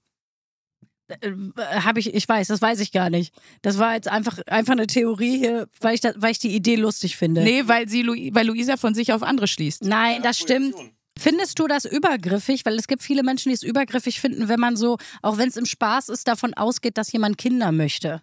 [1.08, 3.34] Äh, Habe ich, ich weiß, das weiß ich gar nicht.
[3.62, 6.76] Das war jetzt einfach, einfach eine Theorie hier, weil ich, da, weil ich die Idee
[6.76, 7.42] lustig finde.
[7.42, 9.84] Nee, weil, sie, weil Luisa von sich auf andere schließt.
[9.84, 10.74] Nein, das stimmt.
[11.18, 12.64] Findest du das übergriffig?
[12.64, 15.56] Weil es gibt viele Menschen, die es übergriffig finden, wenn man so, auch wenn es
[15.56, 18.22] im Spaß ist, davon ausgeht, dass jemand Kinder möchte.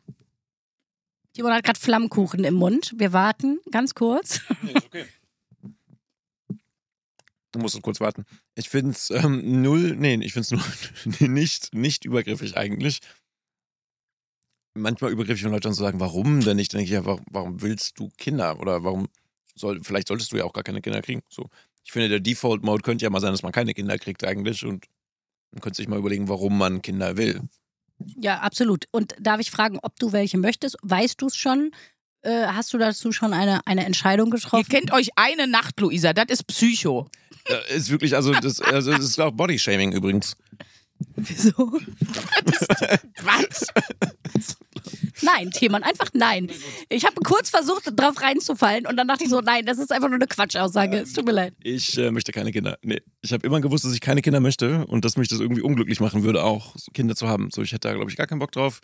[1.33, 2.93] Timon hat gerade Flammkuchen im Mund.
[2.97, 4.41] Wir warten ganz kurz.
[4.61, 5.05] Nee, ist okay.
[7.51, 8.25] Du musst kurz warten.
[8.55, 12.99] Ich finde es ähm, null, nee, ich finde es nur nicht, nicht übergriffig eigentlich.
[14.75, 16.73] Manchmal übergriffig, wenn Leute dann so sagen, warum denn nicht?
[16.73, 18.59] Dann denke ich warum, warum willst du Kinder?
[18.59, 19.07] Oder warum
[19.55, 21.21] soll, vielleicht solltest du ja auch gar keine Kinder kriegen.
[21.29, 21.49] So.
[21.83, 24.85] Ich finde, der Default-Mode könnte ja mal sein, dass man keine Kinder kriegt eigentlich und
[25.51, 27.41] man könnte sich mal überlegen, warum man Kinder will.
[27.97, 28.85] Ja, absolut.
[28.91, 30.77] Und darf ich fragen, ob du welche möchtest?
[30.83, 31.71] Weißt du es schon?
[32.21, 34.67] Äh, hast du dazu schon eine, eine Entscheidung Ihr getroffen?
[34.69, 37.07] kennt euch eine Nacht, Luisa, das ist Psycho.
[37.45, 40.35] Äh, ist wirklich, also das, also das ist auch Bodyshaming übrigens.
[41.15, 41.79] Wieso?
[43.23, 43.67] Was?
[45.21, 46.49] Nein, Themann, einfach nein.
[46.89, 50.07] Ich habe kurz versucht, drauf reinzufallen und dann dachte ich so, nein, das ist einfach
[50.09, 50.97] nur eine Quatschaussage.
[50.97, 51.53] Es tut mir leid.
[51.63, 52.77] Ich äh, möchte keine Kinder.
[52.81, 55.61] Nee, ich habe immer gewusst, dass ich keine Kinder möchte und dass mich das irgendwie
[55.61, 57.49] unglücklich machen würde, auch Kinder zu haben.
[57.51, 58.81] So, ich hätte da, glaube ich, gar keinen Bock drauf.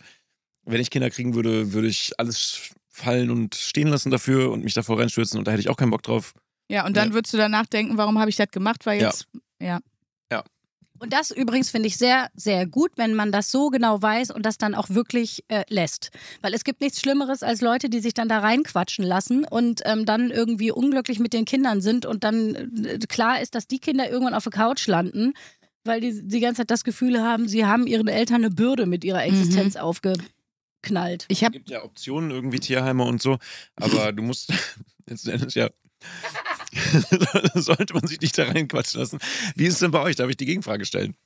[0.64, 4.74] Wenn ich Kinder kriegen würde, würde ich alles fallen und stehen lassen dafür und mich
[4.74, 6.32] davor reinstürzen und da hätte ich auch keinen Bock drauf.
[6.70, 7.14] Ja, und dann Ja.
[7.14, 8.86] würdest du danach denken, warum habe ich das gemacht?
[8.86, 9.06] Weil Ja.
[9.08, 9.26] jetzt,
[9.60, 9.80] ja.
[10.98, 14.46] Und das übrigens finde ich sehr, sehr gut, wenn man das so genau weiß und
[14.46, 16.08] das dann auch wirklich äh, lässt.
[16.40, 20.06] Weil es gibt nichts Schlimmeres als Leute, die sich dann da reinquatschen lassen und ähm,
[20.06, 22.54] dann irgendwie unglücklich mit den Kindern sind und dann
[22.86, 25.34] äh, klar ist, dass die Kinder irgendwann auf der Couch landen,
[25.84, 29.04] weil die die ganze Zeit das Gefühl haben, sie haben ihren Eltern eine Bürde mit
[29.04, 29.76] ihrer Existenz
[30.86, 31.26] aufgeknallt.
[31.28, 33.38] Ich Es habe gibt ja Optionen, irgendwie Tierheime und so,
[33.76, 34.52] aber du musst
[35.06, 35.70] letzten Endes ja.
[37.54, 39.18] sollte man sich nicht da reinquatschen lassen.
[39.54, 40.16] Wie ist es denn bei euch?
[40.16, 41.16] Darf ich die Gegenfrage stellen?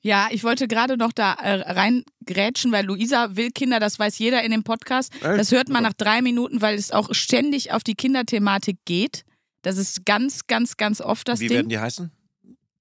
[0.00, 4.44] Ja, ich wollte gerade noch da äh, reingrätschen, weil Luisa will Kinder, das weiß jeder
[4.44, 5.12] in dem Podcast.
[5.20, 9.24] Das hört man nach drei Minuten, weil es auch ständig auf die Kinderthematik geht.
[9.62, 11.56] Das ist ganz, ganz, ganz oft das Wie Ding.
[11.56, 12.12] werden die heißen?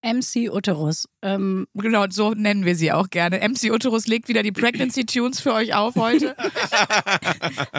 [0.01, 1.07] MC Uterus.
[1.21, 3.39] Ähm, Genau, so nennen wir sie auch gerne.
[3.47, 6.35] MC Uterus legt wieder die Pregnancy Tunes für euch auf heute.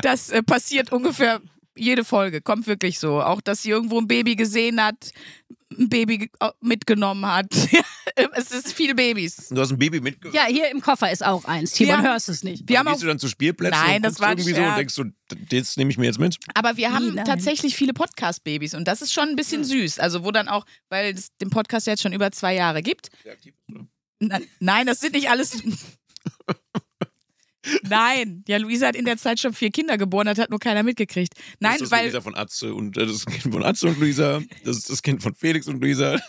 [0.02, 1.40] Das äh, passiert ungefähr
[1.76, 3.22] jede Folge, kommt wirklich so.
[3.22, 5.12] Auch, dass sie irgendwo ein Baby gesehen hat,
[5.70, 7.46] ein Baby ge- mitgenommen hat.
[8.34, 9.48] es ist viel Babys.
[9.50, 10.34] Du hast ein Baby mitgebracht.
[10.34, 11.72] ja, hier im Koffer ist auch eins.
[11.72, 12.68] Timon, Wir- hörst es nicht.
[12.68, 14.76] Wir haben auch, Gehst du dann zu Spielplätzen Nein, und das war irgendwie so und
[14.76, 15.04] denkst du,
[15.50, 16.38] das nehme ich mir jetzt mit?
[16.54, 17.24] aber wir haben nein.
[17.24, 19.98] tatsächlich viele Podcast-Babys und das ist schon ein bisschen süß.
[19.98, 23.10] Also, wo dann auch, weil es den Podcast jetzt schon über zwei Jahre gibt.
[24.20, 25.52] Na- Nein, das sind nicht alles.
[27.82, 30.82] Nein, ja, Luisa hat in der Zeit schon vier Kinder geboren, das hat nur keiner
[30.82, 31.34] mitgekriegt.
[31.58, 33.88] Nein, das ist weil Luisa von Atze und äh, das ist das Kind von Atze
[33.88, 34.42] und Luisa.
[34.64, 36.18] Das ist das Kind von Felix und Luisa.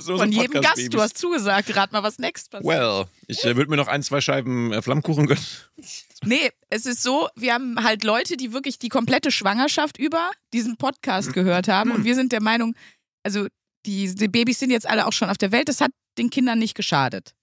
[0.00, 2.66] Von jedem Gast, du hast zugesagt, rat mal, was next passiert.
[2.66, 5.44] Well, ich äh, würde mir noch ein, zwei Scheiben äh, Flammkuchen gönnen.
[6.24, 10.76] Nee, es ist so, wir haben halt Leute, die wirklich die komplette Schwangerschaft über diesen
[10.78, 12.74] Podcast gehört haben und wir sind der Meinung,
[13.22, 13.46] also
[13.84, 16.58] die, die Babys sind jetzt alle auch schon auf der Welt, das hat den Kindern
[16.58, 17.34] nicht geschadet.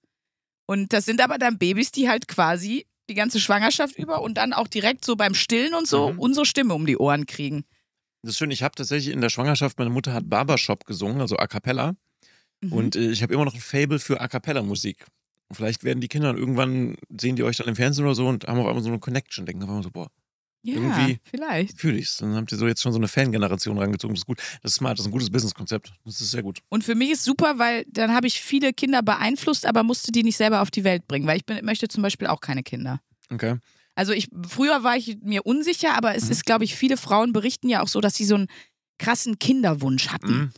[0.65, 4.53] Und das sind aber dann Babys, die halt quasi die ganze Schwangerschaft über und dann
[4.53, 6.19] auch direkt so beim Stillen und so Mhm.
[6.19, 7.65] unsere Stimme um die Ohren kriegen.
[8.21, 11.37] Das ist schön, ich habe tatsächlich in der Schwangerschaft, meine Mutter hat Barbershop gesungen, also
[11.37, 11.95] A Cappella.
[12.61, 12.71] Mhm.
[12.71, 15.05] Und äh, ich habe immer noch ein Fable für A Cappella-Musik.
[15.51, 18.47] Vielleicht werden die Kinder dann irgendwann, sehen die euch dann im Fernsehen oder so und
[18.47, 20.07] haben auf einmal so eine Connection, denken auf einmal so, boah,
[20.63, 21.79] ja, irgendwie- vielleicht.
[21.79, 22.17] fühle ich's.
[22.17, 24.13] Dann habt ihr so jetzt schon so eine Fangeneration rangezogen.
[24.15, 24.39] Das ist gut.
[24.61, 25.93] Das ist smart, das ist ein gutes Businesskonzept.
[26.05, 26.59] Das ist sehr gut.
[26.69, 30.23] Und für mich ist super, weil dann habe ich viele Kinder beeinflusst, aber musste die
[30.23, 32.99] nicht selber auf die Welt bringen, weil ich bin, möchte zum Beispiel auch keine Kinder.
[33.29, 33.57] Okay.
[33.95, 36.31] Also ich früher war ich mir unsicher, aber es Mhm.
[36.31, 38.47] ist, glaube ich, viele Frauen berichten ja auch so, dass sie so einen
[38.97, 40.31] krassen Kinderwunsch hatten.
[40.33, 40.51] Mhm.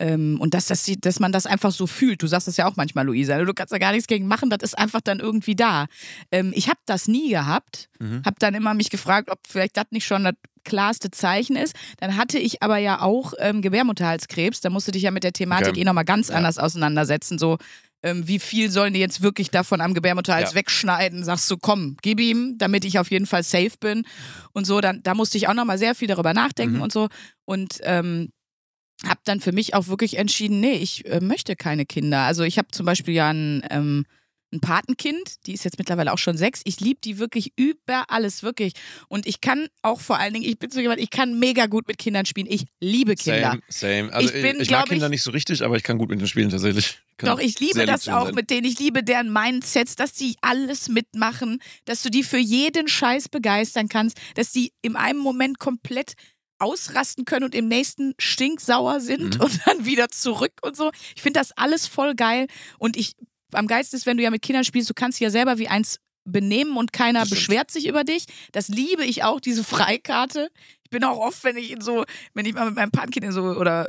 [0.00, 2.22] Ähm, und dass, dass, sie, dass man das einfach so fühlt.
[2.22, 3.36] Du sagst das ja auch manchmal, Luisa.
[3.44, 5.86] Du kannst da gar nichts gegen machen, das ist einfach dann irgendwie da.
[6.30, 7.88] Ähm, ich habe das nie gehabt.
[7.98, 8.22] Mhm.
[8.24, 10.34] Habe dann immer mich gefragt, ob vielleicht das nicht schon das
[10.64, 11.74] klarste Zeichen ist.
[11.98, 14.60] Dann hatte ich aber ja auch ähm, Gebärmutterhalskrebs.
[14.60, 15.80] Da musst du dich ja mit der Thematik Okay.
[15.80, 16.36] eh nochmal ganz Ja.
[16.36, 17.38] anders auseinandersetzen.
[17.38, 17.58] So,
[18.02, 20.54] ähm, wie viel sollen die jetzt wirklich davon am Gebärmutterhals Ja.
[20.56, 21.24] wegschneiden?
[21.24, 24.04] Sagst du, komm, gib ihm, damit ich auf jeden Fall safe bin.
[24.52, 26.82] Und so, dann, da musste ich auch nochmal sehr viel darüber nachdenken Mhm.
[26.82, 27.08] und so.
[27.44, 28.28] Und ähm,
[29.06, 32.20] habe dann für mich auch wirklich entschieden, nee, ich äh, möchte keine Kinder.
[32.20, 34.04] Also ich habe zum Beispiel ja ein, ähm,
[34.50, 36.62] ein Patenkind, die ist jetzt mittlerweile auch schon sechs.
[36.64, 38.72] Ich liebe die wirklich über alles, wirklich.
[39.08, 41.86] Und ich kann auch vor allen Dingen, ich bin so jemand, ich kann mega gut
[41.86, 42.46] mit Kindern spielen.
[42.48, 43.58] Ich liebe Kinder.
[43.68, 44.12] Same, same.
[44.12, 45.98] Also Ich ich, bin, ich glaub mag Kinder ich- nicht so richtig, aber ich kann
[45.98, 46.98] gut mit denen spielen tatsächlich.
[47.18, 48.34] Doch, ich liebe das auch sein.
[48.34, 48.64] mit denen.
[48.64, 53.88] Ich liebe deren Mindsets, dass die alles mitmachen, dass du die für jeden Scheiß begeistern
[53.88, 56.14] kannst, dass die in einem Moment komplett
[56.58, 59.40] ausrasten können und im nächsten stinksauer sind Mhm.
[59.42, 60.90] und dann wieder zurück und so.
[61.16, 62.46] Ich finde das alles voll geil
[62.78, 63.14] und ich
[63.52, 65.68] am geilsten ist, wenn du ja mit Kindern spielst, du kannst dich ja selber wie
[65.68, 68.26] eins benehmen und keiner beschwert sich über dich.
[68.52, 70.50] Das liebe ich auch, diese Freikarte.
[70.84, 73.32] Ich bin auch oft, wenn ich in so, wenn ich mal mit meinem Patenkind in
[73.32, 73.88] so oder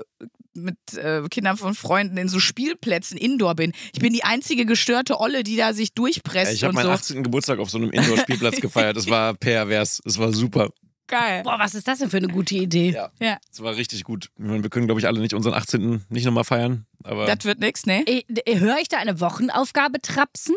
[0.53, 3.73] mit äh, Kindern von Freunden in so Spielplätzen Indoor bin.
[3.93, 6.91] Ich bin die einzige gestörte Olle, die da sich durchpresst Ey, Ich habe meinen so.
[6.91, 7.23] 18.
[7.23, 8.95] Geburtstag auf so einem Indoor-Spielplatz gefeiert.
[8.97, 10.01] Das war pervers.
[10.05, 10.69] Das war super.
[11.10, 11.43] Geil.
[11.43, 12.91] Boah, was ist das denn für eine gute Idee?
[12.91, 13.12] Ja.
[13.19, 13.38] Ja.
[13.50, 14.30] Das war richtig gut.
[14.38, 16.06] Wir können, glaube ich, alle nicht unseren 18.
[16.10, 16.86] nicht nochmal feiern.
[17.04, 18.06] Aber Das wird nix, ne?
[18.48, 20.56] Höre ich da eine Wochenaufgabe trapsen?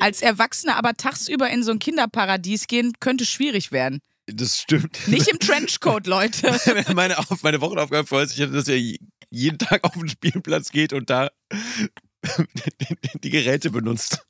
[0.00, 4.00] Als Erwachsener aber tagsüber in so ein Kinderparadies gehen, könnte schwierig werden.
[4.26, 4.98] das stimmt.
[5.06, 6.58] Nicht im Trenchcoat, Leute.
[6.94, 8.98] meine, Auf- meine Wochenaufgabe für heute, ich hätte, dass je-
[9.30, 11.30] jeden Tag auf den Spielplatz geht und da
[13.22, 14.26] die Geräte benutzt.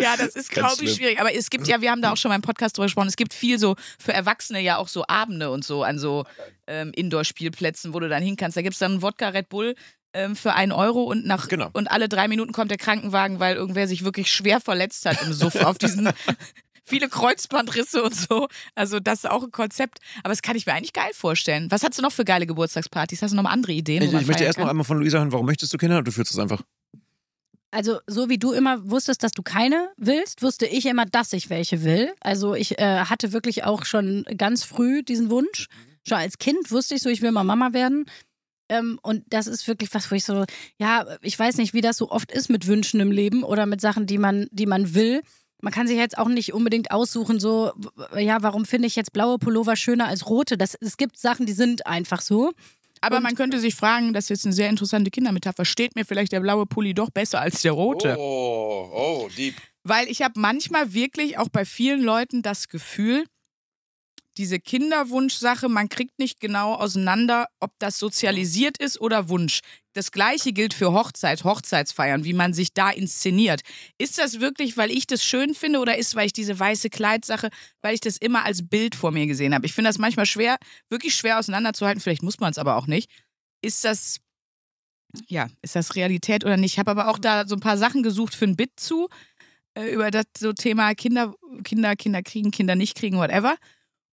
[0.00, 1.20] Ja, das ist, glaube ich, schwierig.
[1.20, 3.16] Aber es gibt ja, wir haben da auch schon mal im Podcast drüber gesprochen, es
[3.16, 6.24] gibt viel so für Erwachsene ja auch so Abende und so an so
[6.66, 8.56] ähm, Indoor-Spielplätzen, wo du dann hin kannst.
[8.56, 9.74] Da gibt es dann einen Wodka Red Bull
[10.12, 11.70] ähm, für einen Euro und nach Genau.
[11.72, 15.32] und alle drei Minuten kommt der Krankenwagen, weil irgendwer sich wirklich schwer verletzt hat im
[15.32, 16.10] Suff auf diesen
[16.84, 18.48] viele Kreuzbandrisse und so.
[18.74, 19.98] Also das ist auch ein Konzept.
[20.22, 21.70] Aber das kann ich mir eigentlich geil vorstellen.
[21.70, 23.22] Was hast du noch für geile Geburtstagspartys?
[23.22, 24.02] Hast du noch mal andere Ideen?
[24.02, 24.70] Ich, ich möchte erst noch kann?
[24.70, 26.02] einmal von Luisa hören, warum möchtest du Kinder?
[26.02, 26.62] Du führst es einfach.
[27.70, 31.50] Also, so wie du immer wusstest, dass du keine willst, wusste ich immer, dass ich
[31.50, 32.12] welche will.
[32.20, 35.66] Also, ich äh, hatte wirklich auch schon ganz früh diesen Wunsch.
[36.06, 38.06] Schon als Kind wusste ich so, ich will mal Mama werden.
[38.68, 40.44] Ähm, und das ist wirklich was, wo ich so,
[40.78, 43.80] ja, ich weiß nicht, wie das so oft ist mit Wünschen im Leben oder mit
[43.80, 45.22] Sachen, die man, die man will.
[45.60, 47.72] Man kann sich jetzt auch nicht unbedingt aussuchen, so,
[48.16, 50.58] ja, warum finde ich jetzt blaue Pullover schöner als rote?
[50.58, 52.52] Das, es gibt Sachen, die sind einfach so.
[53.06, 56.04] Aber Und- man könnte sich fragen, das ist jetzt eine sehr interessante Kindermetapher, steht mir
[56.04, 58.16] vielleicht der blaue Pulli doch besser als der rote?
[58.18, 59.54] Oh, oh, deep.
[59.84, 63.24] Weil ich habe manchmal wirklich auch bei vielen Leuten das Gefühl,
[64.36, 69.60] diese Kinderwunschsache, man kriegt nicht genau auseinander, ob das sozialisiert ist oder Wunsch.
[69.96, 73.62] Das gleiche gilt für Hochzeit, Hochzeitsfeiern, wie man sich da inszeniert.
[73.96, 77.48] Ist das wirklich, weil ich das schön finde oder ist, weil ich diese weiße Kleidsache,
[77.80, 79.64] weil ich das immer als Bild vor mir gesehen habe?
[79.64, 80.58] Ich finde das manchmal schwer,
[80.90, 83.10] wirklich schwer auseinanderzuhalten, vielleicht muss man es aber auch nicht.
[83.62, 84.20] Ist das,
[85.28, 86.74] ja, ist das Realität oder nicht?
[86.74, 89.08] Ich habe aber auch da so ein paar Sachen gesucht für ein Bit zu,
[89.72, 93.56] äh, über das so Thema Kinder, Kinder, Kinder kriegen, Kinder nicht kriegen, whatever.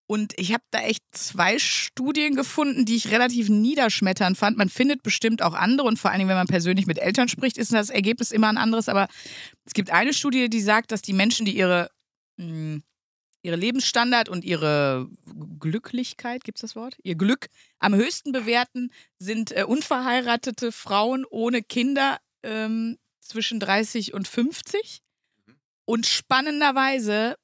[0.06, 4.58] Und ich habe da echt zwei Studien gefunden, die ich relativ niederschmetternd fand.
[4.58, 7.58] Man findet bestimmt auch andere und vor allen Dingen, wenn man persönlich mit Eltern spricht,
[7.58, 8.90] ist das Ergebnis immer ein anderes.
[8.90, 9.08] Aber
[9.66, 11.90] es gibt eine Studie, die sagt, dass die Menschen, die ihre,
[12.38, 12.82] mh,
[13.44, 15.10] ihre Lebensstandard und ihre
[15.60, 16.98] Glücklichkeit, gibt es das Wort?
[17.04, 17.48] Ihr Glück
[17.80, 25.02] am höchsten bewerten, sind äh, unverheiratete Frauen ohne Kinder ähm, zwischen 30 und 50.
[25.86, 27.36] Und spannenderweise,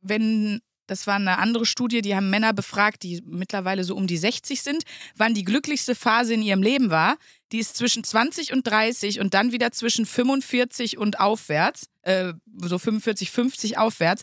[0.00, 4.16] wenn das war eine andere Studie, die haben Männer befragt, die mittlerweile so um die
[4.16, 4.84] 60 sind,
[5.16, 7.16] wann die glücklichste Phase in ihrem Leben war.
[7.52, 12.78] Die ist zwischen 20 und 30 und dann wieder zwischen 45 und aufwärts, äh, so
[12.78, 14.22] 45, 50 aufwärts.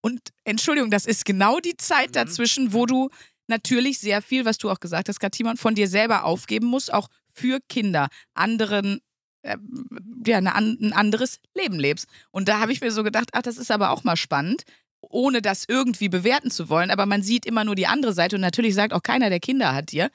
[0.00, 3.08] Und Entschuldigung, das ist genau die Zeit dazwischen, wo du
[3.46, 7.08] natürlich sehr viel, was du auch gesagt hast, Katimon, von dir selber aufgeben musst, auch
[7.32, 9.00] für Kinder, anderen
[9.42, 9.56] äh,
[10.26, 12.06] ja, ein anderes Leben lebst.
[12.30, 14.64] Und da habe ich mir so gedacht, ach, das ist aber auch mal spannend,
[15.10, 16.90] ohne das irgendwie bewerten zu wollen.
[16.90, 19.74] Aber man sieht immer nur die andere Seite und natürlich sagt auch keiner, der Kinder
[19.74, 20.10] hat dir.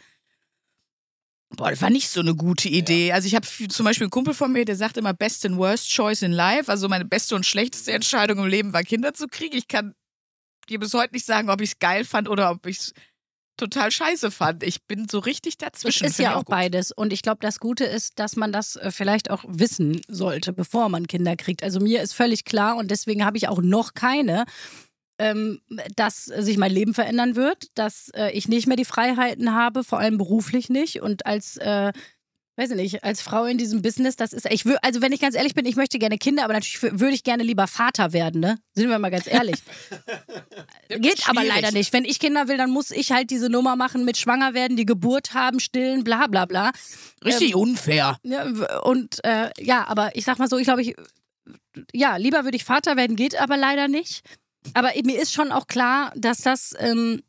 [1.55, 3.11] Boah, das war nicht so eine gute Idee.
[3.11, 5.89] Also ich habe zum Beispiel einen Kumpel von mir, der sagt immer Best and Worst
[5.89, 6.71] Choice in Life.
[6.71, 9.57] Also meine beste und schlechteste Entscheidung im Leben war, Kinder zu kriegen.
[9.57, 9.95] Ich kann
[10.69, 12.93] dir bis heute nicht sagen, ob ich es geil fand oder ob ich es
[13.59, 14.63] total scheiße fand.
[14.63, 16.05] Ich bin so richtig Es dazwischen.
[16.07, 16.49] ist Find ja auch gut.
[16.49, 16.91] beides.
[16.91, 20.89] Und ich glaube, das Gute ist, dass man das äh, vielleicht auch wissen sollte, bevor
[20.89, 21.61] man Kinder kriegt.
[21.63, 24.45] Also mir ist völlig klar und deswegen habe ich auch noch keine,
[25.19, 25.59] ähm,
[25.95, 29.99] dass sich mein Leben verändern wird, dass äh, ich nicht mehr die Freiheiten habe, vor
[29.99, 31.01] allem beruflich nicht.
[31.01, 31.91] Und als äh,
[32.59, 35.21] weiß ich nicht, als Frau in diesem Business, das ist, ich wür, also wenn ich
[35.21, 38.11] ganz ehrlich bin, ich möchte gerne Kinder, aber natürlich wür- würde ich gerne lieber Vater
[38.11, 38.57] werden, ne?
[38.75, 39.55] Sind wir mal ganz ehrlich.
[40.89, 41.93] Geht aber leider nicht.
[41.93, 44.85] Wenn ich Kinder will, dann muss ich halt diese Nummer machen mit schwanger werden, die
[44.85, 46.71] Geburt haben, stillen, bla bla bla.
[47.23, 48.17] Richtig unfair.
[48.23, 50.95] Ja, w- und äh, ja, aber ich sag mal so, ich glaube, ich,
[51.93, 54.21] ja, lieber würde ich Vater werden, geht aber leider nicht.
[54.73, 57.21] Aber mir ist schon auch klar, dass das, ähm,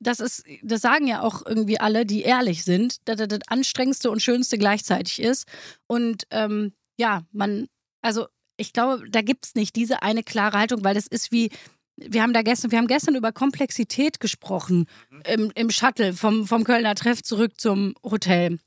[0.00, 4.10] das ist, das sagen ja auch irgendwie alle, die ehrlich sind, dass das das anstrengendste
[4.10, 5.46] und schönste gleichzeitig ist.
[5.86, 7.68] Und ähm, ja, man,
[8.02, 11.50] also ich glaube, da gibt es nicht diese eine klare Haltung, weil das ist wie,
[11.96, 14.86] wir haben da gestern, wir haben gestern über Komplexität gesprochen
[15.26, 18.58] im, im Shuttle vom, vom Kölner Treff zurück zum Hotel.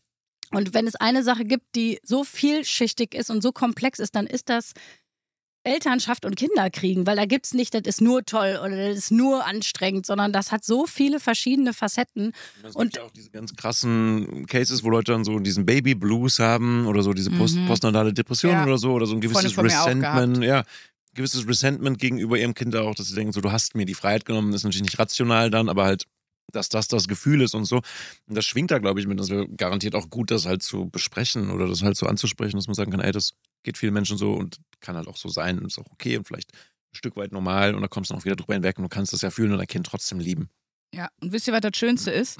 [0.52, 4.28] Und wenn es eine Sache gibt, die so vielschichtig ist und so komplex ist, dann
[4.28, 4.74] ist das
[5.64, 8.98] Elternschaft und Kinder kriegen, weil da gibt es nicht, das ist nur toll oder das
[8.98, 12.34] ist nur anstrengend, sondern das hat so viele verschiedene Facetten.
[12.64, 15.96] Es Und- gibt ja auch diese ganz krassen Cases, wo Leute dann so diesen Baby
[15.96, 17.68] Blues haben oder so diese Post Mhm.
[17.68, 18.64] postnatale Depression Ja.
[18.66, 20.64] oder so oder so ein gewisses Resentment, ja,
[21.14, 24.26] gewisses Resentment gegenüber ihrem Kind auch, dass sie denken, so du hast mir die Freiheit
[24.26, 26.06] genommen, ist natürlich nicht rational dann, aber halt
[26.52, 27.78] dass das das Gefühl ist und so.
[28.28, 29.20] Und das schwingt da, glaube ich, mit.
[29.20, 32.68] Das wäre garantiert auch gut, das halt zu besprechen oder das halt so anzusprechen, dass
[32.68, 33.32] man sagen kann, ey, das
[33.64, 36.28] geht vielen Menschen so und kann halt auch so sein und ist auch okay und
[36.28, 36.52] vielleicht
[36.96, 39.22] Stück weit normal und da kommst du noch wieder drüber hinweg und du kannst das
[39.22, 40.50] ja fühlen und dein Kind trotzdem lieben.
[40.94, 42.40] Ja, und wisst ihr, was das Schönste ist?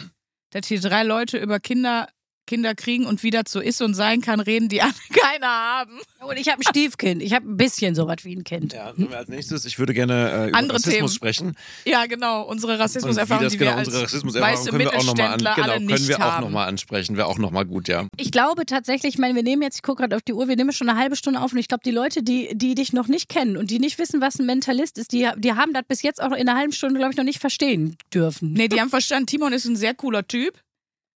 [0.52, 2.08] Dass hier drei Leute über Kinder,
[2.46, 6.00] Kinder kriegen und wie das so ist und sein kann, reden, die alle keiner haben.
[6.22, 7.22] Und ich habe ein Stiefkind.
[7.22, 8.74] Ich habe ein bisschen sowas wie ein Kind.
[8.74, 11.08] Ja, wir als nächstes, ich würde gerne äh, über Andere Rassismus Themen.
[11.10, 11.56] sprechen.
[11.86, 12.44] Ja, genau.
[12.44, 15.56] Unsere Rassismuserfahrung, die wir genau als unsere Rassismuserfahrung weiße können wir auch nochmal an, Mittelständler
[15.56, 16.44] genau, alle können wir auch haben.
[16.44, 17.18] nochmal ansprechen.
[17.18, 18.08] Wäre auch nochmal gut, ja.
[18.18, 20.56] Ich glaube tatsächlich, ich meine, wir nehmen jetzt, ich gucke gerade auf die Uhr, wir
[20.56, 23.08] nehmen schon eine halbe Stunde auf und ich glaube, die Leute, die, die dich noch
[23.08, 26.02] nicht kennen und die nicht wissen, was ein Mentalist ist, die, die haben das bis
[26.02, 28.54] jetzt auch in einer halben Stunde, glaube ich, noch nicht verstehen dürfen.
[28.54, 30.60] Nee, die haben verstanden, Timon ist ein sehr cooler Typ.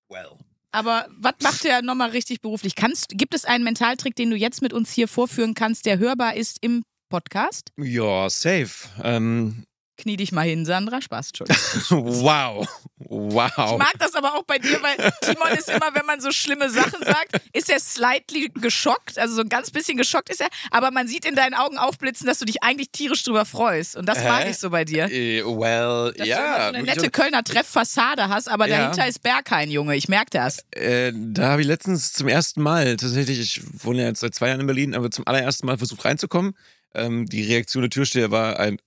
[0.10, 0.38] Well.
[0.72, 2.76] Aber was macht er nochmal richtig beruflich?
[2.76, 6.36] Kannst, gibt es einen Mentaltrick, den du jetzt mit uns hier vorführen kannst, der hörbar
[6.36, 7.72] ist im Podcast?
[7.78, 8.90] Ja, safe.
[9.04, 9.64] Ähm,
[9.98, 11.02] Knie dich mal hin, Sandra.
[11.02, 11.62] Spaß, Entschuldigung.
[12.24, 12.68] wow.
[13.00, 13.78] Ich Wow.
[13.78, 17.04] mag das aber auch bei dir, weil Timon ist immer, wenn man so schlimme Sachen
[17.04, 21.08] sagt, ist er slightly geschockt, also so ein ganz bisschen geschockt ist er, aber man
[21.08, 23.96] sieht in deinen Augen aufblitzen, dass du dich eigentlich tierisch drüber freust.
[23.96, 24.50] Und das mag Hä?
[24.52, 25.06] ich so bei dir.
[25.12, 26.36] Äh, well, ja.
[26.36, 28.78] so eine ich nette Kölner Trefffassade hast, aber Ja.
[28.78, 29.96] dahinter ist Berghain, Junge.
[29.96, 30.66] Ich merke das.
[30.72, 34.50] Äh, da habe ich letztens zum ersten Mal, tatsächlich, ich wohne ja jetzt seit zwei
[34.50, 36.56] Jahren in Berlin, aber zum allerersten Mal versucht reinzukommen.
[36.94, 38.80] Ähm, die Reaktion der Türsteher war ein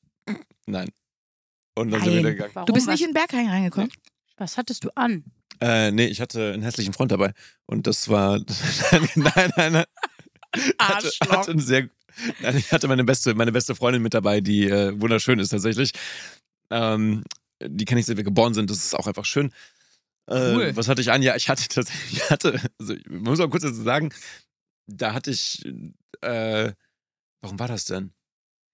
[0.67, 0.91] Nein.
[1.75, 2.51] Und dann sind wir wieder gegangen.
[2.55, 2.67] Warum?
[2.67, 3.91] Du bist nicht in Berghain reingekommen?
[4.37, 5.25] was hattest du an?
[5.61, 7.33] Äh, nee, ich hatte einen hässlichen Freund dabei.
[7.67, 8.39] Und das war.
[8.93, 9.73] nein, nein, nein.
[9.73, 9.85] nein.
[10.81, 11.31] Hatte, Arschloch.
[11.31, 11.89] hatte einen sehr,
[12.41, 15.93] nein, ich hatte meine beste, meine beste Freundin mit dabei, die äh, wunderschön ist tatsächlich.
[16.71, 17.23] Ähm,
[17.63, 18.71] die kenne ich, seit wir geboren sind.
[18.71, 19.53] Das ist auch einfach schön.
[20.27, 20.77] Äh, Cool.
[20.77, 21.23] Was hatte ich an?
[21.23, 24.13] Ja, ich hatte tatsächlich, ich hatte, also ich muss auch kurz dazu sagen,
[24.87, 25.65] da hatte ich,
[26.23, 26.73] äh,
[27.43, 28.13] warum war das denn?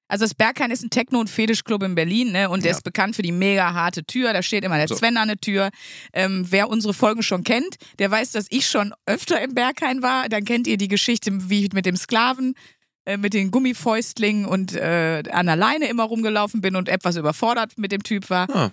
[0.09, 2.49] Also das Berghain ist ein Techno- und Fetischclub in Berlin, ne?
[2.49, 2.77] Und der Ja.
[2.77, 4.33] ist bekannt für die mega harte Tür.
[4.33, 4.95] Da steht immer der So.
[4.97, 5.71] Sven an der Tür.
[6.13, 10.29] Ähm, wer unsere Folgen schon kennt, der weiß, dass ich schon öfter im Berghain war.
[10.29, 12.55] Dann kennt ihr die Geschichte, wie ich mit dem Sklaven,
[13.05, 17.77] äh, mit den Gummifäustlingen und äh, an der Leine immer rumgelaufen bin und etwas überfordert
[17.77, 18.49] mit dem Typ war.
[18.55, 18.71] Ah.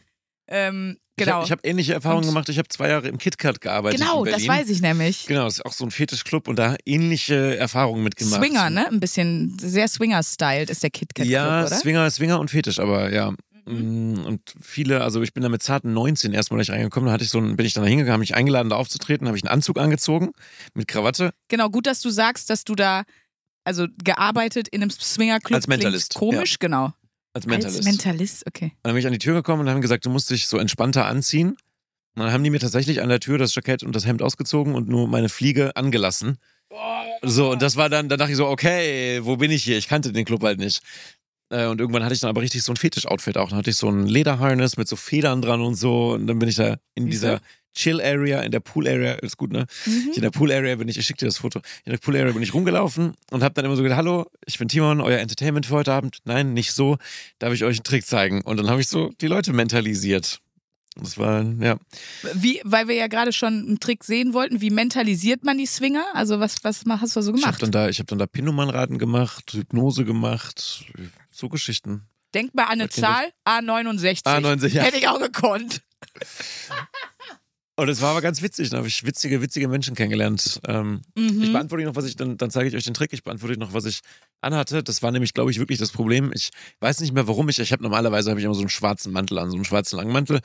[0.48, 1.44] Ähm, genau.
[1.44, 2.50] Ich habe hab ähnliche Erfahrungen Und- gemacht.
[2.50, 4.00] Ich habe zwei Jahre im KitKat gearbeitet.
[4.00, 5.26] genau, das weiß ich nämlich.
[5.28, 8.42] Genau, das ist auch so ein Fetischclub und da ähnliche Erfahrungen mitgemacht.
[8.42, 8.88] Swinger, ne?
[8.88, 11.76] Ein bisschen sehr Swinger-styled ist der KitKat Ja, oder?
[11.76, 13.32] Swinger, Swinger und Fetisch, aber ja.
[13.66, 14.14] Mhm.
[14.14, 17.24] Mm, Und viele, also ich bin da mit zarten 19 erstmal ich reingekommen, da hatte
[17.24, 19.44] ich so einen, bin ich dann da hingegangen, habe mich eingeladen, da aufzutreten, habe ich
[19.44, 20.32] einen Anzug angezogen
[20.74, 21.34] mit Krawatte.
[21.48, 23.04] Genau, gut, dass du sagst, dass du da
[23.64, 26.92] also gearbeitet in einem Swingerclub Als Mentalist, komisch, genau.
[27.34, 27.78] Als Mentalist.
[27.78, 28.66] Als Mentalist, okay.
[28.66, 30.58] Und dann bin ich an die Tür gekommen und haben gesagt, du musst dich so
[30.58, 31.50] entspannter anziehen.
[32.16, 34.76] Und dann haben die mir tatsächlich an der Tür das Jackett und das Hemd ausgezogen
[34.76, 36.38] und nur meine Fliege angelassen.
[37.24, 39.78] So, und das war dann, da dachte ich so, okay, wo bin ich hier?
[39.78, 40.82] Ich kannte den Club halt nicht.
[41.50, 43.50] Äh, Und irgendwann hatte ich dann aber richtig so ein Fetisch-Outfit auch.
[43.50, 46.14] Dann hatte ich so ein Lederharness mit so Federn dran und so.
[46.14, 47.10] Und dann bin ich da in Siehste?
[47.10, 47.42] dieser
[47.74, 49.66] Chill-Area, in der Pool-Area, ist gut, ne?
[49.86, 50.12] Mhm.
[50.16, 52.54] In der Pool-Area bin ich, ich schicke dir das Foto, in der Pool-Area bin ich
[52.54, 55.94] rumgelaufen und habe dann immer so gedacht, hallo, ich bin Timon, euer Entertainment für heute
[55.94, 56.18] Abend.
[56.26, 56.98] Nein, nicht so,
[57.40, 58.42] darf ich euch einen Trick zeigen?
[58.42, 60.40] Und dann habe ich so die Leute mentalisiert.
[60.96, 61.78] Das war, ja.
[62.36, 66.06] Wie, weil wir ja gerade schon einen Trick sehen wollten, wie mentalisiert man die Swinger?
[66.14, 67.64] Also was, was hast du so Ich habe gemacht?
[67.64, 70.86] dann da, ich habe dann da Pinnummernraten gemacht, Hypnose gemacht,
[71.32, 72.04] so Geschichten.
[72.36, 74.24] Denk mal an eine Zahl, A69.
[74.24, 74.84] A90, ja.
[74.84, 75.82] Hätte ich auch gekonnt.
[77.76, 80.62] Und es war aber ganz witzig, da habe ich witzige, witzige Menschen kennengelernt.
[80.68, 81.42] Ähm, Mhm.
[81.42, 83.14] Ich beantworte noch, was ich, dann, dann zeige ich euch den Trick.
[83.14, 84.02] Ich beantworte noch, was ich
[84.42, 84.84] anhatte.
[84.84, 86.32] Das war nämlich, glaube ich, wirklich das Problem.
[86.36, 89.12] Ich weiß nicht mehr, warum ich, ich habe normalerweise habe ich immer so einen schwarzen
[89.12, 90.42] Mantel an, so einen schwarzen Langmantel.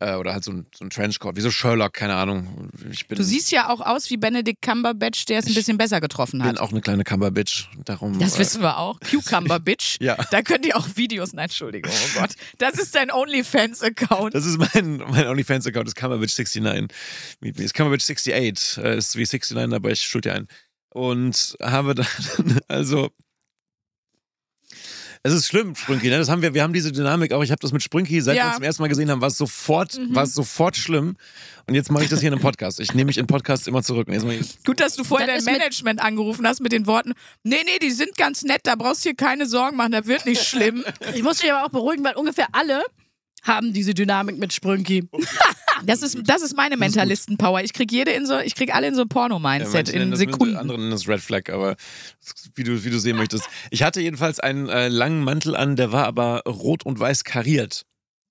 [0.00, 2.70] Äh, oder halt so ein, so ein Trenchcoat, wie so Sherlock, keine Ahnung.
[2.90, 5.76] Ich bin, Du siehst ja auch aus wie Benedict Cumberbatch, der es ein Ich bisschen
[5.76, 6.60] besser getroffen bin hat.
[6.60, 7.68] auch eine kleine Cumberbitch.
[7.84, 9.00] Darum, Das äh, wissen wir auch.
[9.00, 9.96] Cucumber Bitch.
[10.00, 10.16] Ja.
[10.30, 11.32] Da könnt ihr auch Videos.
[11.32, 12.30] Nein, Entschuldigung, oh Gott.
[12.58, 14.34] Das ist dein OnlyFans-Account.
[14.34, 16.88] Das ist mein, mein OnlyFans-Account, ist Cumberbitch69.
[17.40, 17.64] Meet me.
[17.64, 18.80] Ist Cumberbitch68.
[18.82, 20.46] Äh, ist wie 69, aber ich schuld dir ein.
[20.90, 22.06] Und habe dann,
[22.68, 23.10] also.
[25.22, 26.18] Es ist schlimm, Sprünki, ne?
[26.18, 27.42] Das haben wir, wir haben diese Dynamik auch.
[27.42, 28.46] Ich habe das mit Sprünki, seit wir Ja.
[28.48, 30.14] uns zum ersten Mal gesehen haben, war es sofort, Mhm.
[30.14, 31.16] war es sofort schlimm.
[31.66, 32.80] Und jetzt mache ich das hier in einem Podcast.
[32.80, 34.08] Ich nehme mich in Podcasts immer zurück.
[34.64, 37.90] Gut, dass du vorher Das dein Management angerufen hast mit den Worten, nee, nee, die
[37.90, 40.84] sind ganz nett, da brauchst du dir keine Sorgen machen, da wird nicht schlimm.
[41.14, 42.82] Ich muss dich aber auch beruhigen, weil ungefähr alle
[43.42, 45.08] haben diese Dynamik mit Sprünki.
[45.86, 47.62] Das ist, das ist meine Mentalisten-Power.
[47.62, 50.10] Ich krieg jede in so, ich krieg alle in so ein Ja, Porno-Mindset nennen in
[50.10, 50.56] das, Sekunden.
[50.56, 51.76] Andere nennen das Red Flag, aber
[52.54, 53.48] wie du, wie du sehen möchtest.
[53.70, 57.84] Ich hatte jedenfalls einen äh, langen Mantel an, der war aber rot und weiß kariert.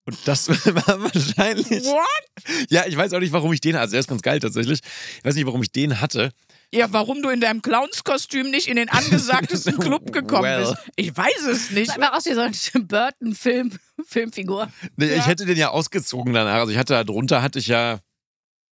[0.06, 1.84] Und das war wahrscheinlich.
[1.84, 2.70] What?
[2.70, 3.82] Ja, ich weiß auch nicht, warum ich den hatte.
[3.82, 4.80] Also, der ist ganz geil tatsächlich.
[5.18, 6.32] Ich weiß nicht, warum ich den hatte.
[6.74, 10.62] Ja, warum du in deinem Clownskostüm nicht in den angesagtesten Club gekommen Well.
[10.62, 10.76] bist.
[10.98, 11.92] Ich weiß es nicht.
[11.92, 13.72] Einfach aus wie so eine Burton-Film,
[14.06, 14.70] Filmfigur.
[14.98, 15.16] Nee, Ja.
[15.16, 16.56] Ich hätte den ja ausgezogen danach.
[16.60, 18.00] Also ich hatte da drunter, hatte ich ja,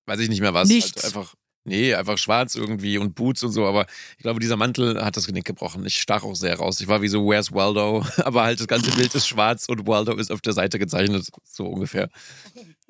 [0.08, 0.68] weiß ich nicht mehr was.
[0.68, 1.04] Nichts.
[1.04, 1.34] Halt einfach
[1.68, 5.26] Nee, einfach schwarz irgendwie und Boots und so, aber ich glaube, dieser Mantel hat das
[5.26, 5.84] Genick gebrochen.
[5.84, 6.80] Ich stach auch sehr raus.
[6.80, 8.06] Ich war wie so, where's Waldo?
[8.24, 11.66] Aber halt das ganze Bild ist schwarz und Waldo ist auf der Seite gezeichnet, so
[11.66, 12.10] ungefähr.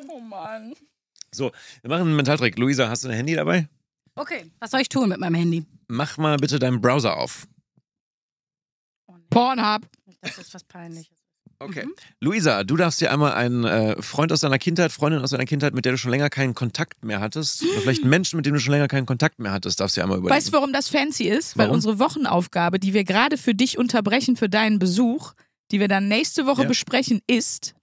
[0.10, 0.74] Oh Mann.
[1.34, 2.58] So, wir machen einen Mentaltrick.
[2.60, 3.70] Luisa, hast du ein Handy dabei?
[4.16, 5.66] Okay, was soll ich tun mit meinem Handy?
[5.88, 7.48] Mach mal bitte deinen Browser auf.
[9.08, 9.14] Oh.
[9.30, 9.82] Pornhub.
[10.22, 11.18] Das ist was Peinliches.
[11.60, 11.86] Okay.
[11.86, 11.94] Mhm.
[12.20, 15.74] Luisa, du darfst dir einmal einen äh, Freund aus deiner Kindheit, Freundin aus deiner Kindheit,
[15.74, 18.54] mit der du schon länger keinen Kontakt mehr hattest, oder vielleicht einen Menschen, mit dem
[18.54, 20.36] du schon länger keinen Kontakt mehr hattest, darfst du dir einmal überlegen.
[20.36, 21.58] Weißt du, warum das fancy ist?
[21.58, 21.76] Weil Warum?
[21.76, 25.34] unsere Wochenaufgabe, die wir gerade für dich unterbrechen für deinen Besuch,
[25.72, 26.68] die wir dann nächste Woche Ja.
[26.68, 27.74] besprechen, ist,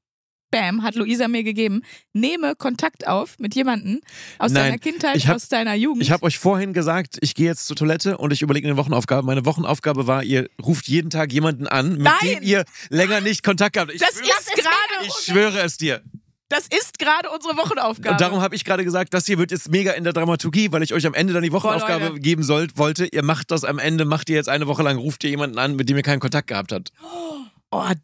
[0.53, 4.01] bam, hat Luisa mir gegeben, nehme Kontakt auf mit jemandem
[4.38, 6.03] aus Nein, deiner Kindheit, ich hab- aus deiner Jugend.
[6.05, 9.27] Ich habe euch vorhin gesagt, ich gehe jetzt zur Toilette und ich überlege eine Wochenaufgabe.
[9.27, 12.15] Meine Wochenaufgabe war, ihr ruft jeden Tag jemanden an, mit Nein!
[12.23, 13.93] dem ihr länger nicht Kontakt habt.
[13.93, 16.03] Ich, das schwöre, ist gerade ich schwöre es dir.
[16.49, 18.11] das ist gerade unsere Wochenaufgabe.
[18.12, 20.83] Und darum habe ich gerade gesagt, das hier wird jetzt mega in der Dramaturgie, weil
[20.83, 22.21] ich euch am Ende dann die Wochenaufgabe Leute.
[22.21, 23.07] geben sollt, wollte.
[23.07, 25.77] Ihr macht das am Ende, macht ihr jetzt eine Woche lang, ruft ihr jemanden an,
[25.77, 26.93] mit dem ihr keinen Kontakt gehabt habt.
[27.03, 27.37] oh,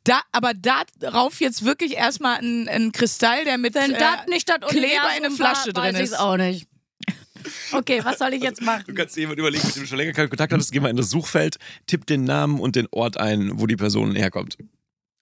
[0.05, 4.49] da, aber darauf jetzt wirklich erstmal ein, ein Kristall, der mit Wenn äh, das nicht
[4.49, 6.19] das Kleber in eine Flasche war, drin weiß ist.
[6.19, 6.67] auch nicht.
[7.73, 8.95] Okay, was soll ich jetzt Du machen?
[8.95, 10.97] kannst dir jemanden überlegen, mit dem du schon länger keinen Kontakt hattest, geh mal in
[10.97, 14.59] das Suchfeld, tipp den Namen und den Ort ein, wo die Person herkommt.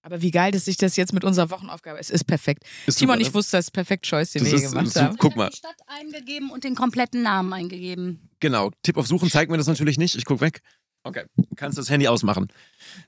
[0.02, 2.11] Aber wie geil, dass sich das jetzt mit unserer Wochenaufgabe ist.
[2.12, 2.62] Ist perfekt.
[2.87, 3.35] Ist Timon, super, ich ne?
[3.35, 5.16] wusste, das ist perfekt Choice, den Das wir hier ist gemacht haben.
[5.18, 5.44] Guck ich mal.
[5.46, 8.28] habe die Stadt eingegeben und den kompletten Namen eingegeben.
[8.38, 10.14] Genau, Tipp auf Suchen zeigt mir das natürlich nicht.
[10.14, 10.62] Ich guck weg.
[11.07, 12.49] Okay, kannst das Handy ausmachen.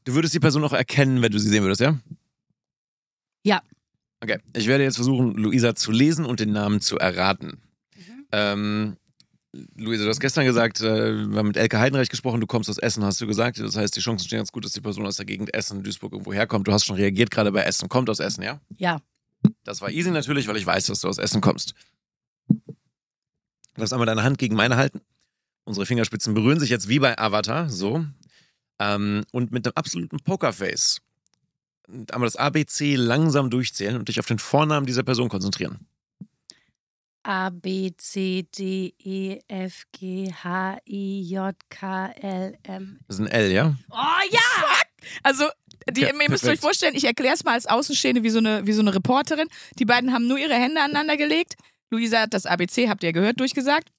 [0.05, 1.99] Du würdest die Person auch erkennen, wenn du sie sehen würdest, ja?
[3.43, 3.61] Ja.
[4.21, 7.61] Okay, ich werde jetzt versuchen, Luisa zu lesen und den Namen zu erraten.
[7.97, 8.27] Mhm.
[8.31, 8.97] Ähm,
[9.75, 12.79] Luisa, du hast gestern gesagt, äh, wir haben mit Elke Heidenreich gesprochen, du kommst aus
[12.79, 13.59] Essen, hast du gesagt.
[13.59, 16.13] Das heißt, die Chancen stehen ganz gut, dass die Person aus der Gegend Essen, Duisburg
[16.13, 16.69] irgendwo herkommt.
[16.69, 18.61] Du hast schon reagiert gerade bei Essen, kommt aus Essen, ja?
[18.77, 19.01] Ja.
[19.65, 21.75] Das war easy natürlich, weil ich weiß, dass du aus Essen kommst.
[22.49, 22.75] Du
[23.77, 25.01] darfst einmal deine Hand gegen meine halten.
[25.69, 28.07] Unsere Fingerspitzen berühren sich jetzt wie bei Avatar, so.
[28.79, 31.03] Ähm, und mit einem absoluten Pokerface
[32.11, 35.87] einmal das ABC langsam durchzählen und dich auf den Vornamen dieser Person konzentrieren.
[37.23, 42.99] A, B, C, D, E, F, G, H, I, J, K, L, M.
[43.07, 43.77] Das ist ein L, ja?
[43.91, 43.95] Oh
[44.31, 44.39] ja!
[45.23, 45.45] Also,
[45.91, 46.47] die, Ja, ihr müsst perfekt.
[46.53, 49.49] euch vorstellen, ich erkläre es mal als Außenstehende wie so, eine, wie so eine Reporterin.
[49.79, 51.57] Die beiden haben nur ihre Hände aneinander gelegt.
[51.91, 53.91] Luisa hat das ABC, habt ihr gehört, durchgesagt.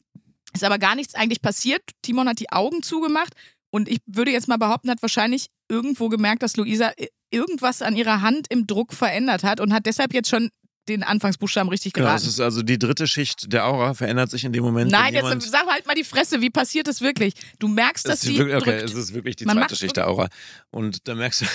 [0.53, 1.81] Ist aber gar nichts eigentlich passiert.
[2.01, 3.33] Timon hat die Augen zugemacht.
[3.71, 6.91] Und ich würde jetzt mal behaupten, hat wahrscheinlich irgendwo gemerkt, dass Luisa
[7.29, 10.49] irgendwas an ihrer Hand im Druck verändert hat und hat deshalb jetzt schon
[10.87, 12.23] den Anfangsbuchstaben richtig Genau, geraten.
[12.25, 14.89] das ist also die dritte Schicht der Aura, verändert sich in dem Moment.
[14.89, 17.35] Nein, jetzt sag halt mal die Fresse, wie passiert das wirklich?
[17.59, 18.89] Du merkst, dass sie wirklich, okay, drückt.
[18.89, 20.29] es ist wirklich die Man zweite Schicht der Aura.
[20.71, 21.45] Und da merkst du,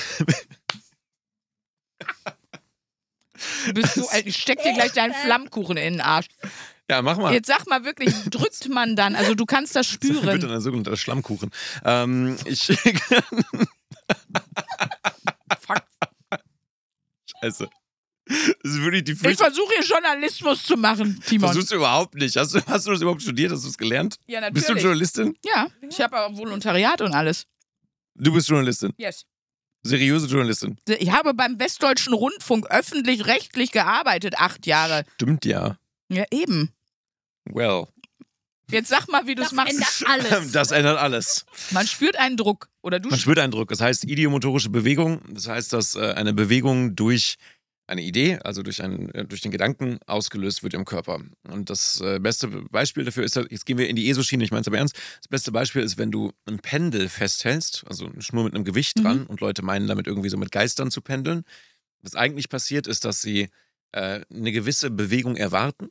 [3.67, 6.27] Du bist alt, ich steck dir gleich deinen Flammkuchen in den Arsch.
[6.91, 7.33] Ja, mach mal.
[7.33, 9.17] Jetzt sag mal wirklich, drückt man dann?
[9.17, 10.29] Also du kannst das spüren.
[10.29, 11.51] ein sogenannter Schlammkuchen.
[11.85, 12.67] Ähm, ich.
[15.61, 15.83] Fuck.
[17.41, 17.69] Scheiße.
[18.27, 21.49] Das ist wirklich die Ich versuche hier Journalismus zu machen, Timon.
[21.51, 22.37] Versuchst du überhaupt nicht.
[22.37, 23.53] Hast du, hast du das überhaupt studiert?
[23.53, 24.17] Hast du es gelernt?
[24.27, 24.67] ja, natürlich.
[24.67, 25.37] Bist du Journalistin?
[25.45, 27.47] ja, ich habe auch Volontariat und alles.
[28.15, 28.95] Du bist Journalistin.
[28.97, 29.27] Yes.
[29.83, 30.79] Seriöse Journalistin.
[30.87, 35.05] Ich habe beim Westdeutschen Rundfunk öffentlich-rechtlich gearbeitet, acht Jahre.
[35.17, 35.77] Stimmt ja.
[36.09, 36.71] Ja, eben.
[37.47, 37.87] Well.
[38.71, 39.73] Jetzt sag mal, wie du es Das machst.
[40.03, 40.53] ändert alles.
[40.53, 41.45] Das ändert alles.
[41.71, 42.69] Man spürt einen Druck.
[42.83, 43.69] Oder du Man spürt einen Druck.
[43.69, 45.21] Das heißt idiomotorische Bewegung.
[45.29, 47.37] Das heißt, dass äh, eine Bewegung durch
[47.87, 51.21] eine Idee, also durch, einen, äh, durch den Gedanken ausgelöst wird im Körper.
[51.51, 54.63] Und das äh, beste Beispiel dafür ist, jetzt gehen wir in die ESO-Schiene, ich meine
[54.63, 54.97] es aber ernst.
[55.21, 58.99] Das beste Beispiel ist, wenn du ein Pendel festhältst, also eine Schnur mit einem Gewicht
[59.05, 61.45] dran und Leute meinen damit irgendwie so mit Geistern zu pendeln.
[62.01, 63.51] Was eigentlich passiert, ist, dass sie
[63.95, 65.89] äh, eine gewisse Bewegung erwarten,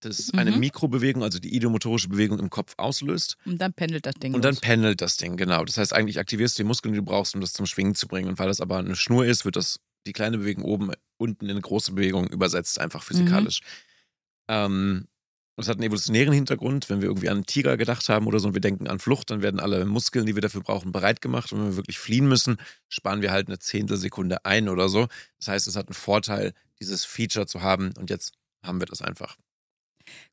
[0.00, 0.58] das eine Mhm.
[0.60, 3.36] Mikrobewegung, also die idiomotorische Bewegung im Kopf auslöst.
[3.44, 4.60] Und dann pendelt das Ding Und dann los.
[4.60, 5.64] pendelt das Ding, genau.
[5.64, 8.08] Das heißt, eigentlich aktivierst du die Muskeln, die du brauchst, um das zum Schwingen zu
[8.08, 8.28] bringen.
[8.28, 11.52] Und weil das aber eine Schnur ist, wird das die kleine Bewegung oben unten in
[11.52, 13.60] eine große Bewegung übersetzt, einfach physikalisch.
[14.48, 15.06] Ähm,
[15.56, 16.88] das hat einen evolutionären Hintergrund.
[16.88, 19.30] Wenn wir irgendwie an einen Tiger gedacht haben oder so und wir denken an Flucht,
[19.30, 21.52] dann werden alle Muskeln, die wir dafür brauchen, bereit gemacht.
[21.52, 22.56] Und wenn wir wirklich fliehen müssen,
[22.88, 25.08] sparen wir halt eine Zehntelsekunde ein oder so.
[25.38, 27.92] Das heißt, es hat einen Vorteil, dieses Feature zu haben.
[27.98, 28.32] Und jetzt
[28.64, 29.36] haben wir das einfach.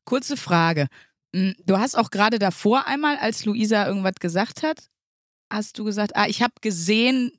[0.04, 0.86] Kurze Frage.
[1.32, 4.88] Mm, Du hast auch gerade davor einmal, als Luisa irgendwas gesagt hat,
[5.52, 7.32] hast du gesagt, ah, ich habe gesehen,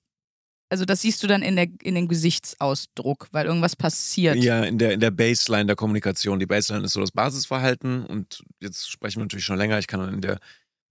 [0.71, 4.37] also das siehst du dann in, der, in dem Gesichtsausdruck, weil irgendwas passiert.
[4.37, 6.39] Ja, in der, in der Baseline der Kommunikation.
[6.39, 9.79] Die Baseline ist so das Basisverhalten und jetzt sprechen wir natürlich schon länger.
[9.79, 10.39] Ich kann dann in der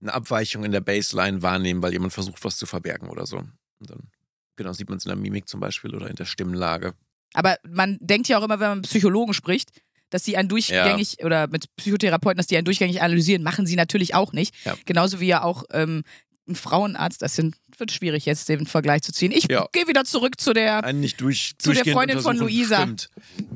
[0.02, 3.38] eine Abweichung in der Baseline wahrnehmen, weil jemand versucht, was zu verbergen oder so.
[3.38, 4.10] Und dann,
[4.56, 6.92] genau, sieht man es in der Mimik zum Beispiel oder in der Stimmlage.
[7.32, 9.70] Aber man denkt ja auch immer, wenn man mit Psychologen spricht,
[10.10, 14.14] dass sie einen durchgängig oder mit Psychotherapeuten, dass die einen durchgängig analysieren, machen sie natürlich
[14.14, 14.54] auch nicht.
[14.66, 14.76] Ja.
[14.84, 16.02] Genauso wie ja auch ähm,
[16.50, 19.32] ein Frauenarzt, das sind, wird schwierig jetzt den Vergleich zu ziehen.
[19.32, 19.66] Ich Ja.
[19.72, 20.92] gehe wieder zurück zu der.
[20.92, 22.36] Nicht durch, Zu der Freundin von.
[22.36, 22.82] Luisa.
[22.82, 23.08] Stimmt.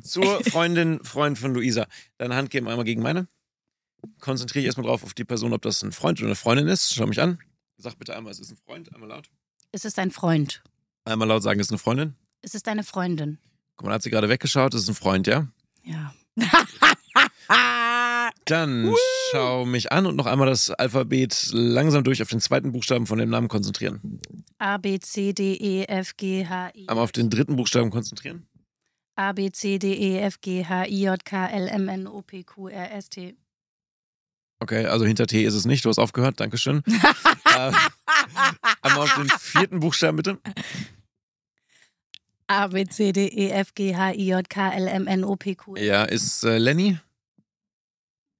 [0.03, 1.87] Zur Freundin, Freund von Luisa.
[2.19, 3.29] Deine Hand geben einmal gegen meine.
[4.21, 6.95] Konzentriere ich erstmal drauf auf die Person, ob das ein Freund oder eine Freundin ist.
[6.95, 7.39] Schau mich an.
[7.79, 8.95] Sag bitte einmal, es ist ein Freund.
[8.95, 9.29] Einmal laut.
[9.73, 10.63] Es ist dein Freund.
[11.05, 12.15] Einmal laut sagen, es ist eine Freundin.
[12.43, 13.39] Es ist deine Freundin.
[13.77, 14.75] Guck mal, hat sie gerade weggeschaut.
[14.75, 15.49] Es ist ein Freund, ja?
[15.85, 16.15] Ja.
[18.45, 18.93] Dann
[19.31, 23.19] schau mich an und noch einmal das Alphabet langsam durch auf den zweiten Buchstaben von
[23.19, 24.21] dem Namen konzentrieren.
[24.59, 26.89] A, B, C, D, E, F, G, H, I.
[26.89, 28.47] Einmal auf den dritten Buchstaben konzentrieren.
[29.17, 32.21] A, B, C, D, E, F, G, H, I, J, K, L, M, N, O,
[32.23, 33.35] P, Q, R, S, T.
[34.61, 35.85] Okay, also hinter T ist es nicht.
[35.85, 36.41] Du hast aufgehört.
[36.41, 36.83] Dankeschön.
[37.45, 37.73] äh,
[38.83, 40.39] einmal auf den vierten Buchstaben bitte.
[42.47, 45.37] A, B, C, D, E, F, G, H, I, J, K, L, M, N, O,
[45.37, 45.77] P, Q.
[45.77, 45.83] R.
[45.83, 46.99] Ja, ist äh, Lenny?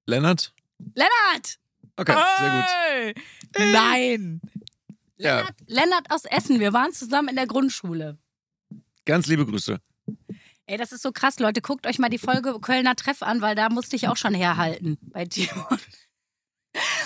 [0.05, 0.53] Lennart?
[0.93, 1.59] Lennart!
[1.97, 3.15] Okay, sehr gut.
[3.55, 3.73] Hey!
[3.73, 4.41] Nein!
[5.17, 5.55] Ja, Lennart!
[5.67, 6.59] Lennart aus Essen.
[6.59, 8.17] Wir waren zusammen in der Grundschule.
[9.05, 9.79] ganz liebe Grüße.
[10.67, 11.61] Ey, das ist so krass, Leute.
[11.61, 14.97] Guckt euch mal die Folge Kölner Treff an, weil da musste ich auch schon herhalten
[15.01, 15.79] bei Timon.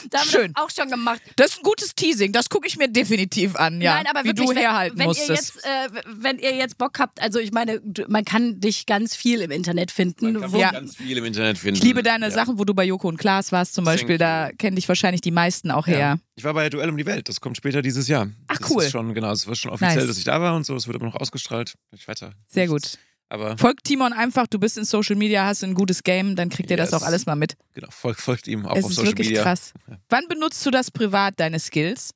[0.10, 0.54] Da haben wir Schön.
[0.54, 1.22] das auch schon gemacht.
[1.36, 3.96] Das ist ein gutes Teasing, das gucke ich mir definitiv an, ja.
[3.96, 5.30] Nein, aber wie wirklich, du wenn, herhalten wenn musstest.
[5.30, 8.86] Ihr jetzt, äh, wenn ihr jetzt Bock habt, also ich meine, du- man kann dich
[8.86, 10.34] ganz viel im Internet finden.
[10.34, 10.72] Man kann wo, Ja.
[10.72, 11.78] ganz viel im Internet finden.
[11.78, 12.32] ich liebe deine ja.
[12.32, 15.32] Sachen, wo du bei Joko und Klaas warst zum Beispiel, da kennen dich wahrscheinlich die
[15.32, 16.00] meisten auch her.
[16.00, 16.18] Ja.
[16.36, 17.28] Ich war bei Duell um die Welt.
[17.30, 18.30] Das kommt später dieses Jahr.
[18.48, 18.84] Ach, das cool.
[18.84, 20.08] Ist schon, genau, es wird schon offiziell, Nice.
[20.08, 20.76] dass ich da war und so.
[20.76, 21.74] Es wird aber noch ausgestrahlt.
[21.94, 22.34] Ich weiter.
[22.48, 22.98] Sehr gut.
[23.32, 26.72] Aber Folgt Timon einfach, du bist in Social Media, hast ein gutes Game, dann kriegt
[26.72, 27.02] ihr das Yes.
[27.02, 27.56] auch alles mal mit.
[27.74, 29.44] genau, folgt, folgt ihm auch es auf ist Social wirklich Media.
[29.44, 29.74] krass.
[30.10, 32.12] Wann benutzt du das privat, deine Skills?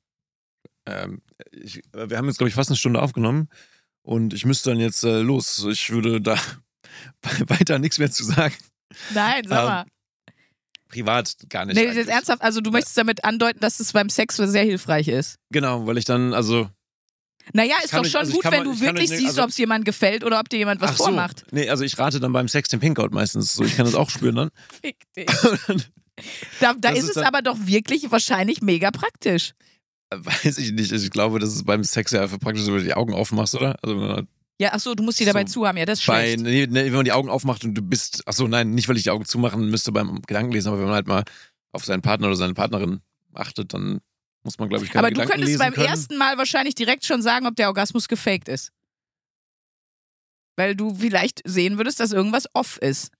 [0.86, 3.48] Ähm, ich, wir haben jetzt, glaube ich, fast eine Stunde aufgenommen
[4.02, 5.64] und ich müsste dann jetzt äh, los.
[5.70, 6.36] Ich würde da
[7.46, 8.54] weiter nichts mehr zu sagen.
[9.14, 9.84] Nein, sag Ähm, mal.
[10.88, 11.76] Privat gar nicht.
[11.76, 12.14] Nee, das ist eigentlich.
[12.14, 15.36] ernsthaft, also du möchtest damit andeuten, dass es beim Sex sehr hilfreich ist.
[15.50, 16.68] Genau, weil ich dann, also.
[17.52, 20.24] Naja, ist doch schon also gut, wenn du wirklich siehst, also- ob es jemand gefällt
[20.24, 21.04] oder ob dir jemand was ach so.
[21.04, 21.44] vormacht.
[21.52, 23.54] Nee, also ich rate dann beim Sex den Pinkout meistens.
[23.54, 24.50] So, ich kann das auch spüren dann.
[24.82, 25.26] Fick dich.
[26.60, 29.52] Da, da Das ist ist es aber doch wirklich wahrscheinlich mega praktisch.
[30.14, 30.92] Weiß ich nicht.
[30.92, 33.76] Ich glaube, dass es beim Sex ja einfach praktisch, wenn du die Augen aufmachst, oder?
[33.82, 34.22] Also
[34.60, 35.76] Ja, ach so, du musst die dabei So, zu haben.
[35.76, 36.40] Ja, das ist bei, schlecht.
[36.44, 38.96] nee, nee, wenn man die Augen aufmacht und du bist, ach so, nein, nicht weil
[38.96, 41.24] ich die Augen zumachen müsste beim Gedankenlesen, aber wenn man halt mal
[41.72, 43.00] auf seinen Partner oder seine Partnerin
[43.32, 43.98] achtet, dann
[44.44, 45.86] muss man, glaube ich, keine Aber du Gedanken könntest lesen beim können.
[45.86, 48.70] ersten Mal wahrscheinlich direkt schon sagen, ob der Orgasmus gefaked ist.
[50.56, 53.10] Weil du vielleicht sehen würdest, dass irgendwas off ist.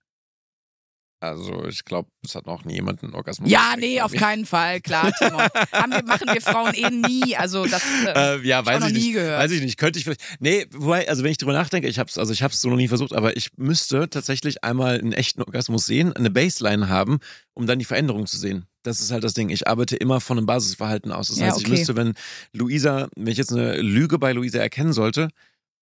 [1.20, 3.51] Also ich glaube, es hat noch nie jemand einen Orgasmus.
[3.51, 5.11] Ja, nee, auf keinen Fall, klar.
[5.72, 7.35] Haben wir, machen wir Frauen eh nie.
[7.35, 9.12] Also das äh, Äh, ja, weiß noch ich nie nicht.
[9.14, 9.41] gehört.
[9.41, 9.79] Weiß ich nicht.
[9.79, 10.20] Könnte ich vielleicht.
[10.41, 12.89] Nee, wobei, also wenn ich drüber nachdenke, ich hab's, also ich hab's so noch nie
[12.89, 17.20] versucht, aber ich müsste tatsächlich einmal einen echten Orgasmus sehen, eine Baseline haben,
[17.55, 18.66] um dann die Veränderung zu sehen.
[18.85, 19.49] Das ist halt das Ding.
[19.51, 21.28] Ich arbeite immer von einem Basisverhalten aus.
[21.28, 21.70] Das Ja, heißt, ich okay.
[21.76, 22.14] müsste, wenn
[22.53, 25.28] Luisa, wenn ich jetzt eine Lüge bei Luisa erkennen sollte,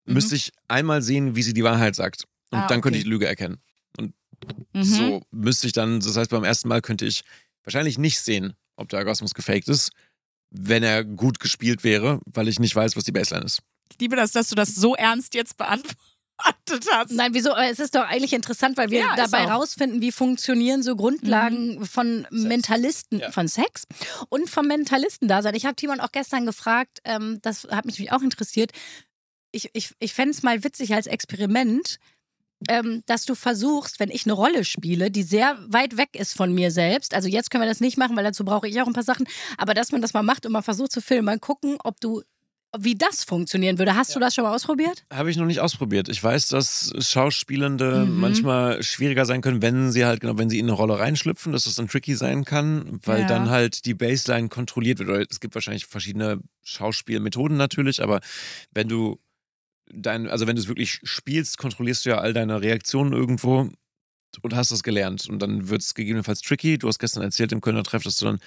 [0.06, 0.14] Mhm.
[0.14, 2.24] müsste ich einmal sehen, wie sie die Wahrheit sagt.
[2.50, 2.98] Und Ah, dann könnte okay.
[2.98, 3.58] ich die Lüge erkennen.
[4.00, 4.82] mhm.
[4.82, 7.22] So müsste ich dann, das heißt, beim ersten Mal könnte ich
[7.64, 9.90] wahrscheinlich nicht sehen, ob der Orgasmus gefaked ist,
[10.50, 13.60] wenn er gut gespielt wäre, weil ich nicht weiß, was die Baseline ist.
[13.92, 15.56] Ich liebe das, dass du das so ernst jetzt
[16.66, 17.12] beantwortet hast.
[17.12, 17.52] Nein, wieso?
[17.52, 21.84] Aber Es ist doch eigentlich interessant, weil wir Ja, dabei rausfinden, wie funktionieren so Grundlagen
[21.86, 23.30] von Mentalisten, Ja.
[23.30, 23.84] von Sex
[24.28, 25.54] und vom Mentalistendasein.
[25.54, 28.72] Ich habe Timon auch gestern gefragt, ähm, das hat mich auch interessiert.
[29.52, 31.98] Ich, ich, ich fände es mal witzig als Experiment,
[32.68, 36.54] ähm, dass du versuchst, wenn ich eine Rolle spiele, die sehr weit weg ist von
[36.54, 38.92] mir selbst, also jetzt können wir das nicht machen, weil dazu brauche ich auch ein
[38.92, 39.26] paar Sachen,
[39.58, 42.22] aber dass man das mal macht und mal versucht zu filmen, mal gucken, ob du,
[42.78, 43.94] wie das funktionieren würde.
[43.96, 45.04] Hast du das schon mal ausprobiert?
[45.12, 46.08] Habe ich noch nicht ausprobiert.
[46.08, 48.20] Ich weiß, dass Schauspielende Mhm.
[48.20, 51.64] manchmal schwieriger sein können, wenn sie halt, genau, wenn sie in eine Rolle reinschlüpfen, dass
[51.64, 53.26] das dann tricky sein kann, weil Ja.
[53.26, 55.08] dann halt die Baseline kontrolliert wird.
[55.10, 58.20] Oder es gibt wahrscheinlich verschiedene Schauspielmethoden natürlich, aber
[58.72, 59.20] wenn du
[59.92, 63.68] dein, also wenn du es wirklich spielst, kontrollierst du ja all deine Reaktionen irgendwo
[64.40, 65.28] und hast das gelernt.
[65.28, 66.78] Und dann wird es gegebenenfalls tricky.
[66.78, 68.38] Du hast gestern erzählt im Kölner Treff, dass du dann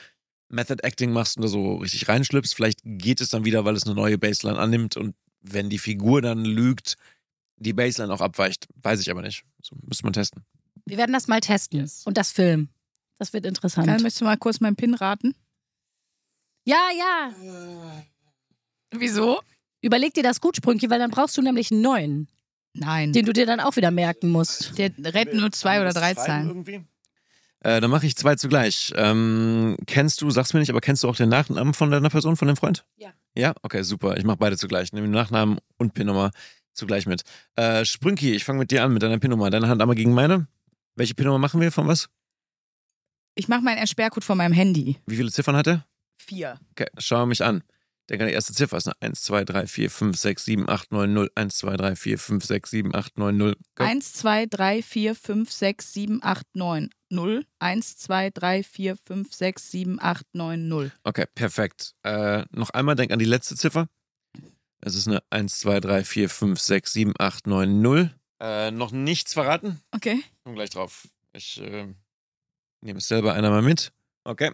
[0.50, 2.54] Method Acting machst und da so richtig reinschlüpfst.
[2.56, 6.22] Vielleicht geht es dann wieder, weil es eine neue Baseline annimmt und wenn die Figur
[6.22, 6.96] dann lügt,
[7.58, 8.68] die Baseline auch abweicht.
[8.82, 9.43] Weiß ich aber nicht.
[9.62, 10.43] So, müsste man testen.
[10.86, 12.04] Wir werden das mal testen Yes.
[12.06, 12.70] und das filmen.
[13.18, 13.88] Das wird interessant.
[13.88, 15.34] Dann möchtest du mal kurz meinen Pin raten?
[16.66, 17.34] Ja, ja.
[18.91, 19.41] Wieso?
[19.82, 22.28] Überleg dir das gut, Sprünki, weil dann brauchst du nämlich einen neuen,
[22.74, 23.14] Nein.
[23.14, 24.78] den du dir dann auch wieder merken musst.
[24.78, 26.48] Der rät nur zwei oder drei Zahlen.
[26.48, 26.84] Irgendwie?
[27.66, 28.93] Äh, dann mache ich zwei zugleich.
[28.95, 32.36] Ähm, kennst du, sag's mir nicht, aber kennst du auch den Nachnamen von deiner Person,
[32.36, 32.86] von dem Freund?
[32.95, 33.09] Ja.
[33.34, 33.55] Ja?
[33.63, 34.18] Okay, super.
[34.18, 34.93] Ich mache beide zugleich.
[34.93, 36.30] Nehme den Nachnamen und PIN-Nummer
[36.74, 37.24] zugleich mit.
[37.55, 39.49] Äh, Sprünki, ich fange mit dir an, mit deiner PIN-Nummer.
[39.49, 40.47] Deine Hand einmal gegen meine.
[40.95, 42.07] Welche PIN-Nummer machen wir von was?
[43.34, 44.97] Ich mache meinen Entsperrcode von meinem Handy.
[45.07, 45.88] Wie viele Ziffern hat er?
[46.18, 46.59] Vier.
[46.70, 47.63] Okay, schau mich an.
[48.10, 48.78] Denk an die erste Ziffer.
[48.78, 51.32] Ist eine 1, 2, 3, 4, 5, 6, 7, 8, 9, 0.
[51.36, 53.56] 1, 2, 3, 4, 5, 6, 7, 8, 9, 0.
[53.76, 53.84] Go.
[53.84, 57.45] Eins, zwei, drei, vier, fünf, sechs, sieben, acht, neun, null.
[57.60, 60.91] Eins, zwei, drei, vier, fünf, sechs, sieben, acht, neun, null.
[61.03, 61.93] Okay, perfekt.
[62.03, 63.88] Äh, noch einmal, denk an die letzte Ziffer.
[64.82, 68.16] Es ist eine 1, 2, 3, 4, 5, 6, 7, 8, 9, 0.
[68.39, 69.82] Äh, noch nichts verraten?
[69.91, 70.22] Okay.
[70.43, 71.08] Komm gleich drauf.
[71.34, 71.93] Ich äh,
[72.82, 73.91] nehme es selber einer mal mit.
[74.24, 74.51] Okay.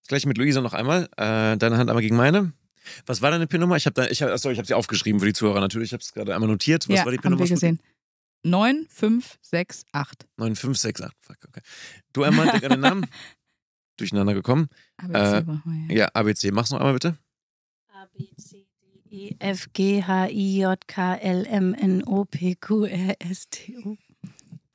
[0.00, 1.08] Das gleiche mit Luisa noch einmal.
[1.16, 2.52] Äh, deine Hand einmal gegen meine.
[3.06, 3.76] Was war deine PIN-Nummer?
[3.76, 5.88] Ich habe da, ich hab, achso, ich habe sie aufgeschrieben für die Zuhörer natürlich.
[5.88, 6.88] Ich habe es gerade einmal notiert.
[6.88, 7.44] Was ja, war die haben PIN-Nummer?
[7.44, 7.80] wir gesehen.
[8.42, 10.26] Neun, fünf, sechs, acht.
[10.36, 11.06] 9568.
[11.20, 11.60] Fuck, okay.
[12.12, 13.06] Du einmal, den Namen.
[13.96, 14.68] Durcheinander gekommen.
[14.96, 16.02] Aber Äh, brauchen wir ja.
[16.04, 16.50] Ja, ABC.
[16.50, 17.16] Mach's noch einmal bitte.
[17.88, 22.24] A, B, C, D, E, F, G, H, I, J, K, L, M, N, O,
[22.24, 23.96] P, Q, R, S, T, U.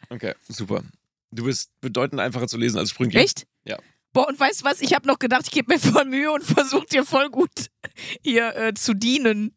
[0.10, 0.84] Okay, super.
[1.32, 3.18] Du bist bedeutend einfacher zu lesen als Sprünki.
[3.18, 3.46] Echt?
[3.66, 3.78] Ja.
[4.14, 4.82] Boah, und weißt du was?
[4.82, 7.50] Ich habe noch gedacht, ich gebe mir voll Mühe und versuche dir voll gut
[8.24, 9.54] hier äh, zu dienen.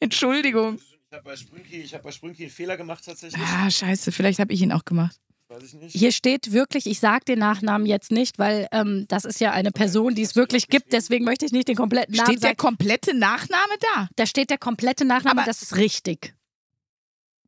[0.00, 0.78] Entschuldigung.
[0.78, 3.40] Ich habe bei, Sprünki, ich hab bei Sprünki einen Fehler gemacht tatsächlich.
[3.40, 5.16] Ah, scheiße, vielleicht habe ich ihn auch gemacht.
[5.48, 5.94] Weiß ich nicht.
[5.94, 9.70] Hier steht wirklich, ich sage den Nachnamen jetzt nicht, weil ähm, das ist ja eine
[9.70, 12.56] Person, die es wirklich gibt, deswegen möchte ich nicht den kompletten Namen Steht der sagen.
[12.56, 14.08] komplette Nachname da?
[14.16, 16.34] Da steht der komplette Nachname, Aber- das ist richtig.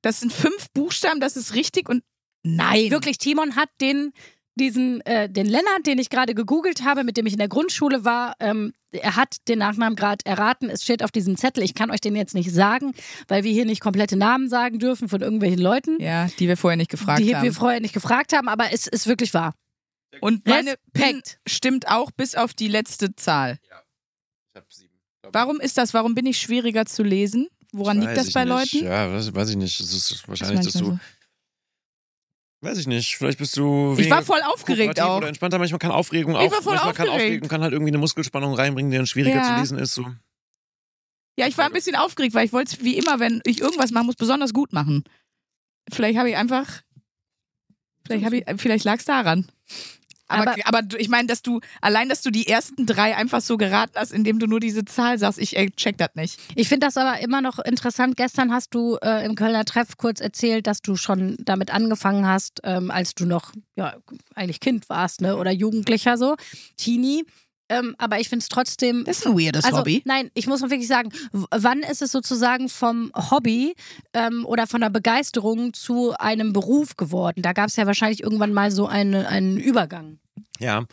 [0.02, 2.04] Das sind fünf Buchstaben, das ist richtig und
[2.44, 2.92] nein.
[2.92, 4.12] Wirklich, Timon hat den,
[4.58, 8.04] diesen, äh, den Lennart, den ich gerade gegoogelt habe, mit dem ich in der Grundschule
[8.04, 10.68] war, ähm, er hat den Nachnamen gerade erraten.
[10.68, 11.62] Es steht auf diesem Zettel.
[11.64, 12.92] Ich kann euch den jetzt nicht sagen,
[13.28, 16.76] weil wir hier nicht komplette Namen sagen dürfen von irgendwelchen Leuten, Ja, die wir vorher
[16.76, 17.44] nicht gefragt die haben.
[17.44, 19.54] wir vorher nicht gefragt haben, aber es ist wirklich wahr.
[20.20, 23.58] und meine PIN stimmt auch bis auf die letzte Zahl.
[24.48, 24.92] Ich hab sieben.
[25.32, 25.92] Warum ist das?
[25.94, 27.48] Warum bin ich schwieriger zu lesen?
[27.72, 28.72] Woran liegt das bei nicht.
[28.72, 28.86] Leuten?
[28.86, 29.78] Ja, weiß, weiß ich nicht.
[29.78, 31.00] Es ist Das wahrscheinlich, dass manchmal du.
[32.60, 33.16] Weiß ich nicht.
[33.16, 33.94] Vielleicht bist du.
[33.98, 35.18] Ich war voll aufgeregt auch.
[35.18, 35.58] Oder entspannter.
[35.58, 36.50] Manchmal kann Aufregung Ich auch.
[36.50, 37.24] war voll manchmal kann aufgeregt.
[37.26, 39.54] Aufregung kann halt irgendwie eine Muskelspannung reinbringen, die dann schwieriger Ja.
[39.54, 39.94] zu lesen ist.
[39.94, 40.04] So.
[41.38, 43.92] Ja, ich war ein bisschen aufgeregt, weil ich wollte es wie immer, wenn ich irgendwas
[43.92, 45.04] machen muss, besonders gut machen.
[45.92, 46.82] Vielleicht habe ich einfach.
[48.04, 49.46] Vielleicht, habe ich, vielleicht lag es daran.
[50.28, 53.56] Aber, Aber- aber, ich meine, dass du, allein, dass du die ersten drei einfach so
[53.56, 56.38] geraten hast, indem du nur diese Zahl sagst, ich ey, check das nicht.
[56.54, 58.16] Ich finde das aber immer noch interessant.
[58.16, 62.60] Gestern hast du äh, im Kölner Treff kurz erzählt, dass du schon damit angefangen hast,
[62.64, 63.94] ähm, als du noch ja
[64.34, 65.36] eigentlich Kind warst, ne?
[65.36, 66.36] Oder Jugendlicher so,
[66.76, 67.24] Teenie.
[67.68, 69.04] Ähm, aber ich finde es trotzdem.
[69.04, 70.02] Das ist ein weirdes also, Hobby.
[70.06, 73.74] Nein, ich muss mal wirklich sagen, wann ist es sozusagen vom Hobby
[74.14, 77.42] ähm, oder von der Begeisterung zu einem Beruf geworden?
[77.42, 80.18] Da gab es ja wahrscheinlich irgendwann mal so eine, einen Übergang.
[80.58, 80.84] Ja.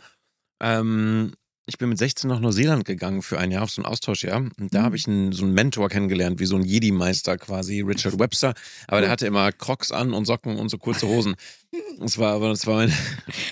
[0.60, 1.32] Ähm,
[1.68, 4.36] ich bin mit 16 nach Neuseeland gegangen für ein Jahr auf so ein Austauschjahr.
[4.36, 4.68] Und Mhm.
[4.70, 8.54] da habe ich einen, so einen Mentor kennengelernt, wie so ein Jedi-Meister quasi, Richard Webster.
[8.86, 11.34] Aber der hatte immer Crocs an und Socken und so kurze Hosen.
[11.98, 12.92] Das war aber, das war mein,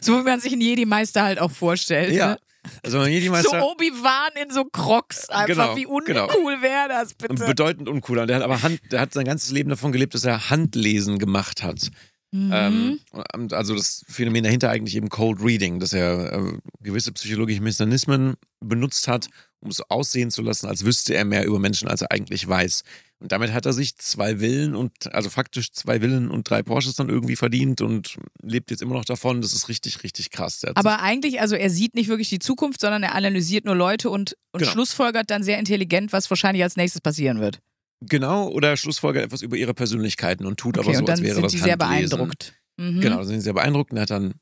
[0.03, 2.15] So wie man sich einen Jedi-Meister halt auch vorstellt.
[2.15, 2.33] ja.
[2.33, 2.39] Ne?
[2.83, 3.05] Also
[3.43, 3.57] So.
[3.57, 5.47] Obi-Wan in so Crocs einfach.
[5.47, 6.29] Genau, wie uncool genau.
[6.63, 7.45] wäre das, bitte?
[7.47, 8.23] Bedeutend uncooler.
[8.23, 11.19] Und der hat aber Hand, der hat sein ganzes Leben davon gelebt, dass er Handlesen
[11.19, 11.91] gemacht hat.
[12.35, 12.99] Mhm.
[13.33, 18.35] Ähm, also das Phänomen dahinter eigentlich eben Cold Reading, dass er äh, gewisse psychologische Mechanismen
[18.59, 19.29] benutzt hat,
[19.61, 22.83] um es aussehen zu lassen, als wüsste er mehr über Menschen, als er eigentlich weiß.
[23.21, 26.97] Und damit hat er sich zwei Villen und, also faktisch zwei Villen und drei Porsches
[26.97, 29.41] dann irgendwie verdient und lebt jetzt immer noch davon.
[29.41, 30.65] Das ist richtig, richtig krass.
[30.75, 34.37] Aber eigentlich, also er sieht nicht wirklich die Zukunft, sondern er analysiert nur Leute und,
[34.51, 34.73] und Genau.
[34.73, 37.61] schlussfolgert dann sehr intelligent, was wahrscheinlich als nächstes passieren wird.
[38.09, 41.23] Genau oder schlussfolgert etwas über ihre Persönlichkeiten und tut Okay, aber so, und dann als
[41.23, 42.11] wäre sind das die sehr Handlesen.
[42.19, 42.55] beeindruckt.
[42.77, 43.01] Mhm.
[43.01, 44.35] Genau, da sind sie sehr beeindruckt und er hat dann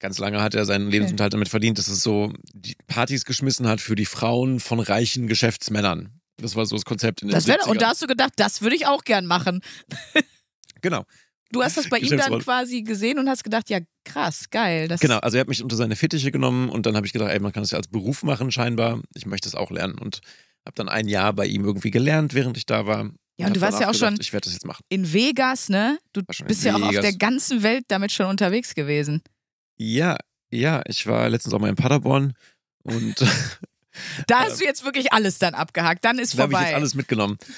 [0.00, 3.80] ganz lange hat er seinen Lebensunterhalt damit verdient, dass es so die Partys geschmissen hat
[3.80, 6.20] für die Frauen von reichen Geschäftsmännern.
[6.36, 7.68] Das war so das Konzept in den Das wär, 70ern.
[7.70, 9.60] und da hast du gedacht, das würde ich auch gern machen.
[10.80, 11.04] Genau,
[11.50, 14.86] Du hast das bei ihm dann quasi gesehen und hast gedacht, ja krass, geil.
[14.86, 15.18] Das genau.
[15.18, 17.52] Also er hat mich unter seine Fittiche genommen und dann habe ich gedacht, ey, man
[17.52, 19.00] kann das ja als Beruf machen scheinbar.
[19.14, 20.20] Ich möchte es auch lernen und
[20.68, 23.10] habe dann ein Jahr bei ihm irgendwie gelernt, während ich da war.
[23.40, 24.82] Ja, und du warst ja auch gedacht, schon- Ich werde das jetzt machen.
[24.88, 25.98] In Vegas, ne?
[26.12, 27.02] Du bist ja auch auf Vegas.
[27.02, 29.22] der ganzen Welt damit schon unterwegs gewesen.
[29.76, 30.16] Ja,
[30.50, 30.82] ja.
[30.86, 32.34] Ich war letztens auch mal in Paderborn
[32.82, 33.14] und
[34.28, 36.04] Da hast du jetzt wirklich alles dann abgehakt.
[36.04, 36.70] Dann ist da habe ich vorbei.
[36.70, 37.38] jetzt alles mitgenommen.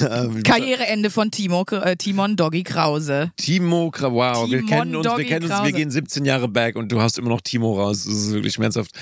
[0.00, 3.32] Ähm, Karriereende von Timo, äh, Timon Doggy Krause.
[3.36, 5.64] Timo, wow, wir Timon kennen uns, wir kennen uns, Krause.
[5.64, 8.04] wir gehen 17 Jahre back und du hast immer noch Timo raus.
[8.04, 8.92] Das ist wirklich schmerzhaft.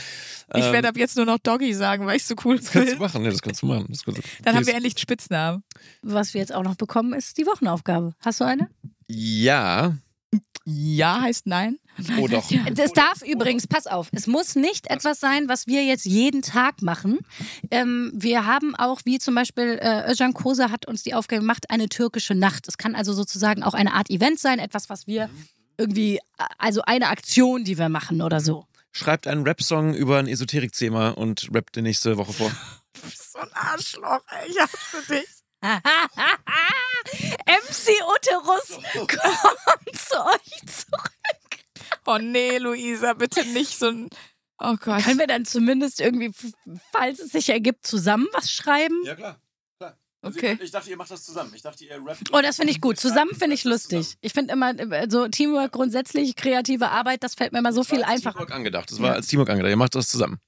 [0.55, 2.89] Ich Ähm, werde ab jetzt nur noch Doggy sagen, weil ich so cool das kannst
[2.89, 3.03] du bin.
[3.03, 3.87] machen, ja, das kannst du machen.
[3.89, 5.63] Das kannst du, Dann haben wir endlich einen Spitznamen.
[6.03, 8.13] Was wir jetzt auch noch bekommen, ist die Wochenaufgabe.
[8.21, 8.69] Hast du eine?
[9.09, 9.95] Ja,
[10.67, 11.79] Ja heißt nein.
[12.19, 12.45] oh doch.
[12.77, 16.83] Es darf übrigens, pass auf, es muss nicht etwas sein, was wir jetzt jeden Tag
[16.83, 17.21] machen.
[17.71, 21.67] Ähm, wir haben auch, wie zum Beispiel äh, Özcan Kosa hat uns die Aufgabe gemacht,
[21.71, 22.67] eine türkische Nacht.
[22.67, 25.29] Es kann also sozusagen auch eine Art Event sein, etwas, was wir
[25.77, 26.19] irgendwie,
[26.59, 28.67] also eine Aktion, die wir machen oder so.
[28.97, 32.51] Schreibt einen Rap-Song über ein Esoterik-Thema und rappt den nächste Woche vor.
[32.95, 34.49] Du bist so ein Arschloch, ey.
[34.49, 35.27] Ich hasse dich.
[37.45, 41.11] MC Uterus kommt zu euch zurück.
[42.07, 44.11] Oh nee, Luisa, bitte nicht so ein.
[44.61, 45.03] Oh Gott.
[45.03, 46.33] Können wir dann zumindest irgendwie,
[46.93, 49.03] falls es sich ergibt, zusammen was schreiben?
[49.05, 49.41] Ja, klar.
[50.33, 50.53] Klar.
[50.53, 50.59] Okay.
[50.63, 51.53] Ich dachte, ihr macht das zusammen.
[51.55, 52.33] Ich dachte, ihr rappt.
[52.33, 52.99] Oh, das finde ich gut.
[52.99, 54.15] Zusammen finde ich lustig.
[54.21, 58.03] Ich finde immer, äh, so Teamwork grundsätzlich, kreative Arbeit, das fällt mir immer so viel
[58.03, 58.39] als einfacher.
[58.39, 58.91] Teamwork angedacht.
[58.91, 59.71] Das war als Teamwork angedacht.
[59.71, 60.39] Ihr macht das zusammen.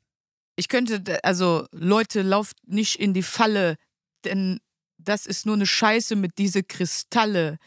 [0.57, 3.77] Ich könnte, also Leute, lauft nicht in die Falle,
[4.25, 4.59] denn
[4.99, 7.59] das ist nur eine Scheiße mit diese Kristalle.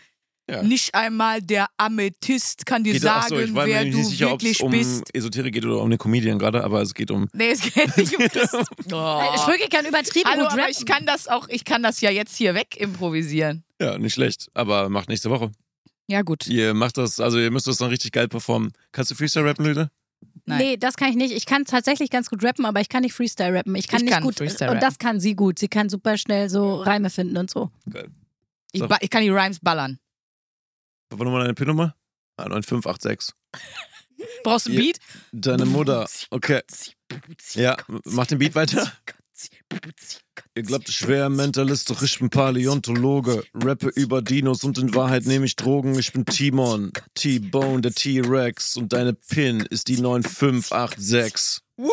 [0.49, 0.63] Ja.
[0.63, 4.09] Nicht einmal der Amethyst kann dir Geht, sagen, achso, ich war wer mir du nicht
[4.09, 5.03] sicher, wirklich um bist.
[5.13, 7.27] Esoterik geht oder um eine Comedian gerade, aber es geht um.
[7.33, 8.55] Nee, es geht nicht um Christ.
[8.55, 9.21] Oh.
[9.35, 12.09] Ich wirklich kann übertrieben Hallo, gut aber ich kann das auch, ich kann das ja
[12.09, 13.63] jetzt hier weg improvisieren.
[13.79, 14.47] Ja, nicht schlecht.
[14.53, 15.51] Aber macht nächste Woche.
[16.07, 16.47] Ja, gut.
[16.47, 18.71] Ihr macht das, also ihr müsst das dann richtig geil performen.
[18.91, 19.91] Kannst du Freestyle rappen, Lüde?
[20.45, 20.57] Nein.
[20.57, 21.31] Nee, das kann ich nicht.
[21.33, 23.75] Ich kann tatsächlich ganz gut rappen, aber ich kann nicht Freestyle rappen.
[23.75, 24.35] Ich kann Ich nicht kann gut.
[24.35, 25.59] Freestyle und das kann sie gut.
[25.59, 27.69] Sie kann super schnell so Reime finden und so.
[27.89, 28.07] Geil.
[28.71, 28.87] Ich, So.
[28.99, 29.99] ich kann die Rhymes ballern.
[31.09, 31.95] Was war nochmal deine PIN-Nummer?
[32.37, 33.33] Ah, 9586.
[34.43, 34.77] Brauchst du ein.
[34.77, 34.99] Beat?
[35.31, 36.07] Deine Mutter.
[36.29, 36.61] Okay.
[37.53, 38.91] Ja, mach den Beat weiter.
[40.55, 43.43] Ihr glaubt, ich wäre Mentalist, doch ich bin Paläontologe.
[43.53, 45.97] Rappe über Dinos und in Wahrheit nehme ich Drogen.
[45.97, 48.77] Ich bin Timon, T-Bone, der T-Rex.
[48.77, 51.61] Und deine PIN ist die 9586.
[51.77, 51.89] Woo!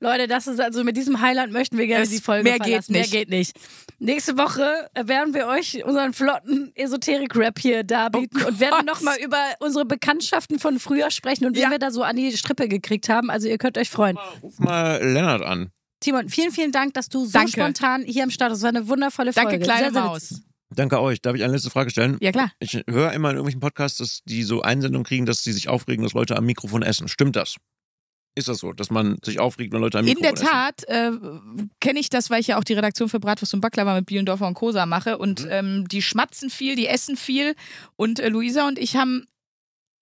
[0.00, 2.64] Leute, das ist also mit diesem Highlight möchten wir gerne Es- die Folge mehr geht
[2.84, 2.92] verlassen.
[2.92, 3.12] nicht.
[3.12, 3.56] Mehr geht nicht.
[3.98, 9.38] Nächste Woche werden wir euch unseren flotten Esoterik-Rap hier darbieten Oh und werden nochmal über
[9.60, 11.70] unsere Bekanntschaften von früher sprechen und wen Ja.
[11.70, 13.30] wir da so an die Strippe gekriegt haben.
[13.30, 14.18] Also ihr könnt euch freuen.
[14.42, 15.70] Ruf mal Lennart an.
[16.00, 17.52] Timon, vielen, vielen Dank, dass du so Danke.
[17.52, 18.58] spontan hier am Start bist.
[18.60, 19.50] Es war eine wundervolle Folge.
[19.50, 20.42] Danke, kleine Sehr, sehr Maus.
[20.74, 21.22] Danke euch.
[21.22, 22.18] Darf ich eine letzte Frage stellen?
[22.20, 22.50] Ja, klar.
[22.58, 26.02] Ich höre immer in irgendwelchen Podcasts, dass die so Einsendungen kriegen, dass sie sich aufregen,
[26.04, 27.08] dass Leute am Mikrofon essen.
[27.08, 27.56] Stimmt das?
[28.38, 31.10] Ist das so, dass man sich aufregt, wenn Leute am In Mikrofon der Tat äh,
[31.80, 34.46] kenne ich das, weil ich ja auch die Redaktion für Bratwurst und Baklava mit Bielendorfer
[34.46, 35.16] und Kosa mache.
[35.18, 35.50] Und Mhm.
[35.50, 37.54] ähm, die schmatzen viel, die essen viel.
[37.96, 39.24] Und äh, Luisa und ich haben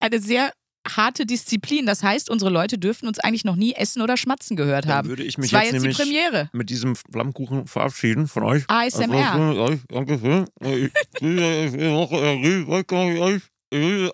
[0.01, 0.53] eine sehr
[0.87, 1.87] harte Disziplin.
[1.87, 5.09] Das heißt, unsere Leute dürfen uns eigentlich noch nie essen oder schmatzen gehört Dann haben.
[5.09, 6.51] würde ich mich jetzt jetzt die nämlich Premiere.
[6.53, 8.65] mit diesem Flammkuchen verabschieden von euch.
[8.69, 9.79] ASMR.
[9.89, 10.45] Danke schön.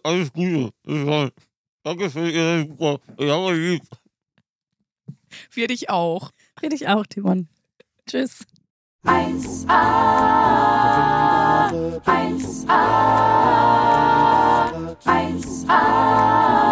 [0.05, 0.71] Alles Gute.
[1.83, 3.01] Danke für.
[3.19, 3.83] Ja, lieb.
[5.51, 6.31] Für dich auch.
[6.59, 7.49] Für dich auch, Timon.
[8.07, 8.45] Tschüss.
[9.05, 9.69] 1a,
[12.05, 12.81] 1a,
[15.05, 16.70] 1a,